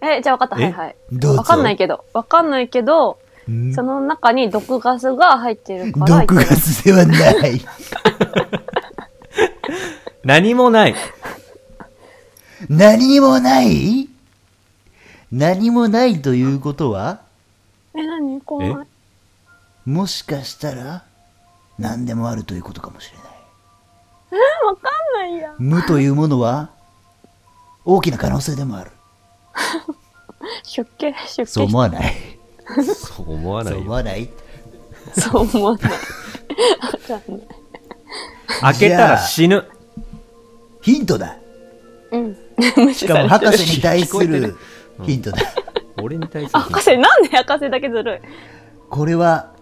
[0.00, 0.64] あえ、じゃあ分かった。
[0.64, 0.64] え？
[0.64, 0.96] はいはい。
[1.12, 2.04] どうぞわかんないけど。
[2.12, 3.18] わかんないけど、
[3.50, 3.72] ん？
[3.74, 6.06] その中に毒ガスが入ってるから。
[6.20, 7.60] 毒ガスではない。
[10.24, 10.94] 何もない。
[12.68, 14.08] 何もない？
[15.32, 17.20] 何もないということは？
[17.98, 18.40] え、何？
[18.42, 18.86] 怖い。
[19.84, 21.04] もしかしたら
[21.78, 23.26] 何でもあるということかもしれない。
[24.32, 25.54] え、わかんないや。
[25.58, 26.70] 無というものは？
[27.84, 28.90] 大きな可能性でもある。
[30.62, 31.46] 出家、出家。
[31.46, 32.14] そう思わない？
[32.94, 33.80] そう思わなそう。
[33.80, 34.30] 思わない？
[35.18, 35.92] そう思わない。
[35.92, 35.98] わ
[37.20, 37.46] かんない。
[38.60, 39.64] 開けたら死ぬ。
[40.82, 41.36] ヒントだ。
[42.12, 42.36] うん。
[42.94, 43.28] しかも。
[43.28, 44.56] 博士に対する
[45.04, 45.38] ヒントだ。
[46.02, 46.64] 俺に対すあ、る。
[46.64, 48.20] 博士、なんで博士だけずるい
[48.90, 49.52] これは、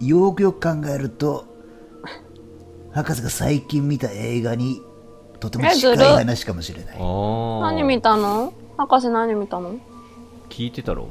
[0.00, 1.44] よくよく考えると、
[2.92, 4.82] 博士が最近見た映画に
[5.38, 6.96] とても近い話かもしれない。
[6.98, 7.72] ああ。
[7.72, 8.52] 何見たの？
[8.76, 9.76] 博士何見たの？
[10.48, 11.08] 聞いてたろ、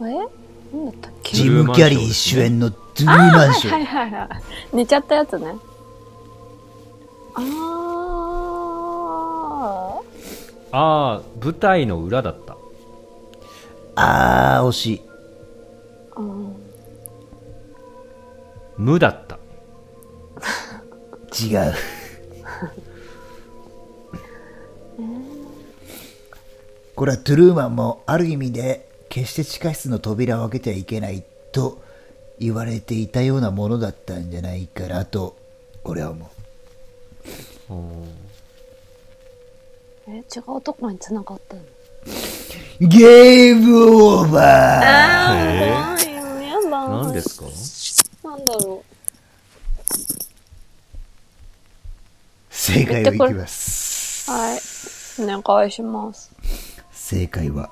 [0.00, 0.14] お前。
[0.14, 0.16] え？
[0.16, 1.36] なんだったっけ？
[1.36, 3.72] ジム・キャリー主演のドゥーマンション。
[3.72, 4.28] はいはいはい。
[4.76, 5.54] 寝ちゃったやつね。
[7.34, 7.52] あー。
[10.74, 12.41] ああ、舞台の裏だった。
[13.94, 15.02] あー、惜し
[16.16, 16.56] うん
[18.76, 19.38] 無だった。
[21.44, 21.46] い。
[21.46, 21.74] 違う。
[26.94, 31.82] これはトゥルーマンもある意味で決して地下室の扉を開けてはいけないと
[32.38, 35.36] 言われていたようなものだったんじゃないかなと
[35.84, 36.28] 俺は思う。
[40.08, 40.20] え、違
[40.56, 41.64] うとこに繋がってんの？
[42.80, 46.60] ゲームオーバーあえー、怖いよ。
[46.62, 46.88] やだ。
[46.88, 47.40] 何です
[48.22, 48.28] か？
[48.28, 48.82] なんだろ
[52.50, 54.30] 正解をいきます。
[54.30, 54.34] う。
[54.34, 54.60] はい。
[55.18, 56.32] お願いします。
[56.92, 57.70] 正解は、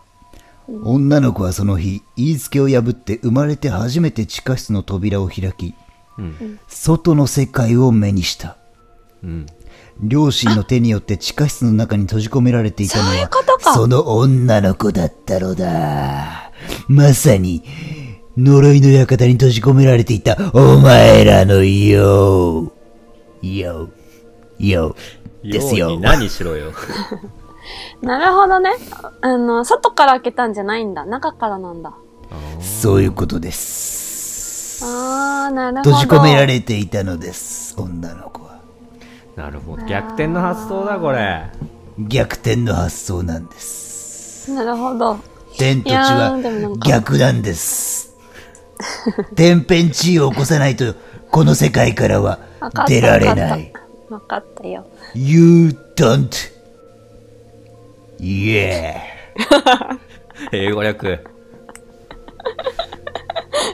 [0.68, 5.74] 女の子はその日、言いつけを破って生まれて初めて地下室の扉を開き、
[6.18, 6.61] うん。
[6.68, 8.57] 外の世界を目にした。
[9.24, 9.47] うん。
[10.03, 16.51] 両親の手によって地下室の中に閉じ込められていたのそういうはその女の子だったのだ。
[16.88, 17.62] まさに、
[18.36, 22.72] 呪いの館に閉じ込められていたお前らのよう。
[23.46, 23.88] よ
[24.59, 24.64] う。
[24.64, 24.96] よ
[25.44, 25.48] う。
[25.48, 25.98] ですよ。
[26.01, 26.72] 何しろよ。
[28.03, 28.70] なるほどね。
[29.20, 31.05] あの、外から開けたんじゃないんだ。
[31.05, 31.92] 中からなんだ。
[32.61, 34.84] そういうことです。
[34.84, 35.96] あー、なるほど。
[35.96, 38.39] 閉じ込められていたのです、女の子は。
[39.41, 39.86] なるほど。
[39.86, 41.47] 逆転の発想だ、これ。
[41.99, 44.53] 逆転の発想なんです。
[44.53, 45.18] なるほど。
[45.57, 46.38] 天と地は
[46.86, 48.14] 逆なんです。
[49.34, 50.95] 天変地異を起こさないと、
[51.30, 52.38] この世界からは。
[52.86, 53.72] 出られない。
[54.11, 54.86] わかったよ。
[55.14, 56.28] You don't.
[58.18, 59.01] Yeah.
[60.53, 61.24] 英語略。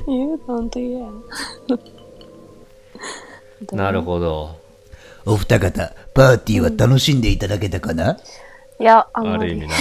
[0.06, 1.06] 言 うなんと言え。
[3.74, 4.65] なるほど。
[5.26, 8.16] お二方、パーティーは楽しんでいただけたかな、
[8.80, 9.44] いや、あんまり。
[9.44, 9.74] ある意味な。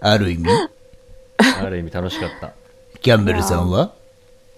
[0.00, 0.48] ある意味、
[1.60, 2.52] ある意味楽しかった。
[3.00, 3.92] キャンベルさんは？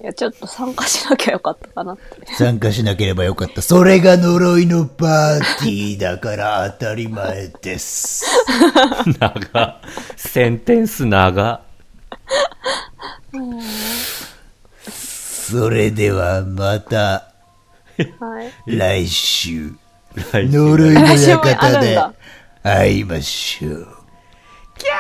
[0.00, 2.34] いや、ちょっと参加しなきゃよかったかなって。
[2.34, 3.62] 参加しなければよかった。
[3.62, 8.26] それが呪いのパーティーだから当たり前です。
[9.18, 9.80] 長。
[10.16, 11.60] センテンス長。
[14.90, 17.33] それではまた
[18.20, 18.52] はい。
[18.66, 19.72] 来週、
[20.32, 21.98] 来週呪いの館で
[22.62, 23.88] 会いましょう。
[24.76, 24.90] キャ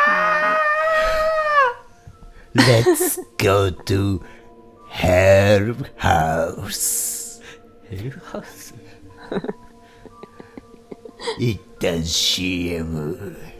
[2.54, 4.20] ー !Let's go to
[4.90, 7.14] Hell House.
[7.88, 8.74] ヘルハウス
[11.38, 13.53] 一旦 CM。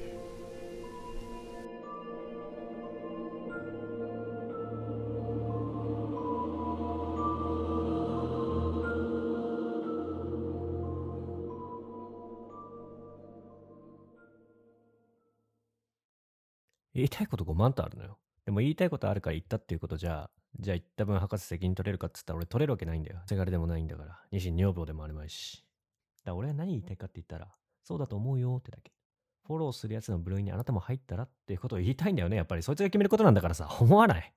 [16.95, 18.19] 言いたいこと5万とあるのよ。
[18.45, 20.31] でも言いたいことあるから言ったっていうことじゃ、
[20.61, 23.21] じゃあ言った分博士責任取れるかっつったら俺取れるわけないんだよ。
[23.29, 24.19] せがれでもないんだから。
[24.31, 25.65] 二心女房でもあるまいし。
[26.25, 27.51] だから俺は何言いたいかって言ったら、
[27.83, 28.93] そうだと思うよってだけ。
[29.47, 32.37] フォローするやつの部類にあなたも入ったらっていうことを言いたいんだよね。
[32.37, 34.33] やっぱりそいつが決めることなんだからさ、思わない？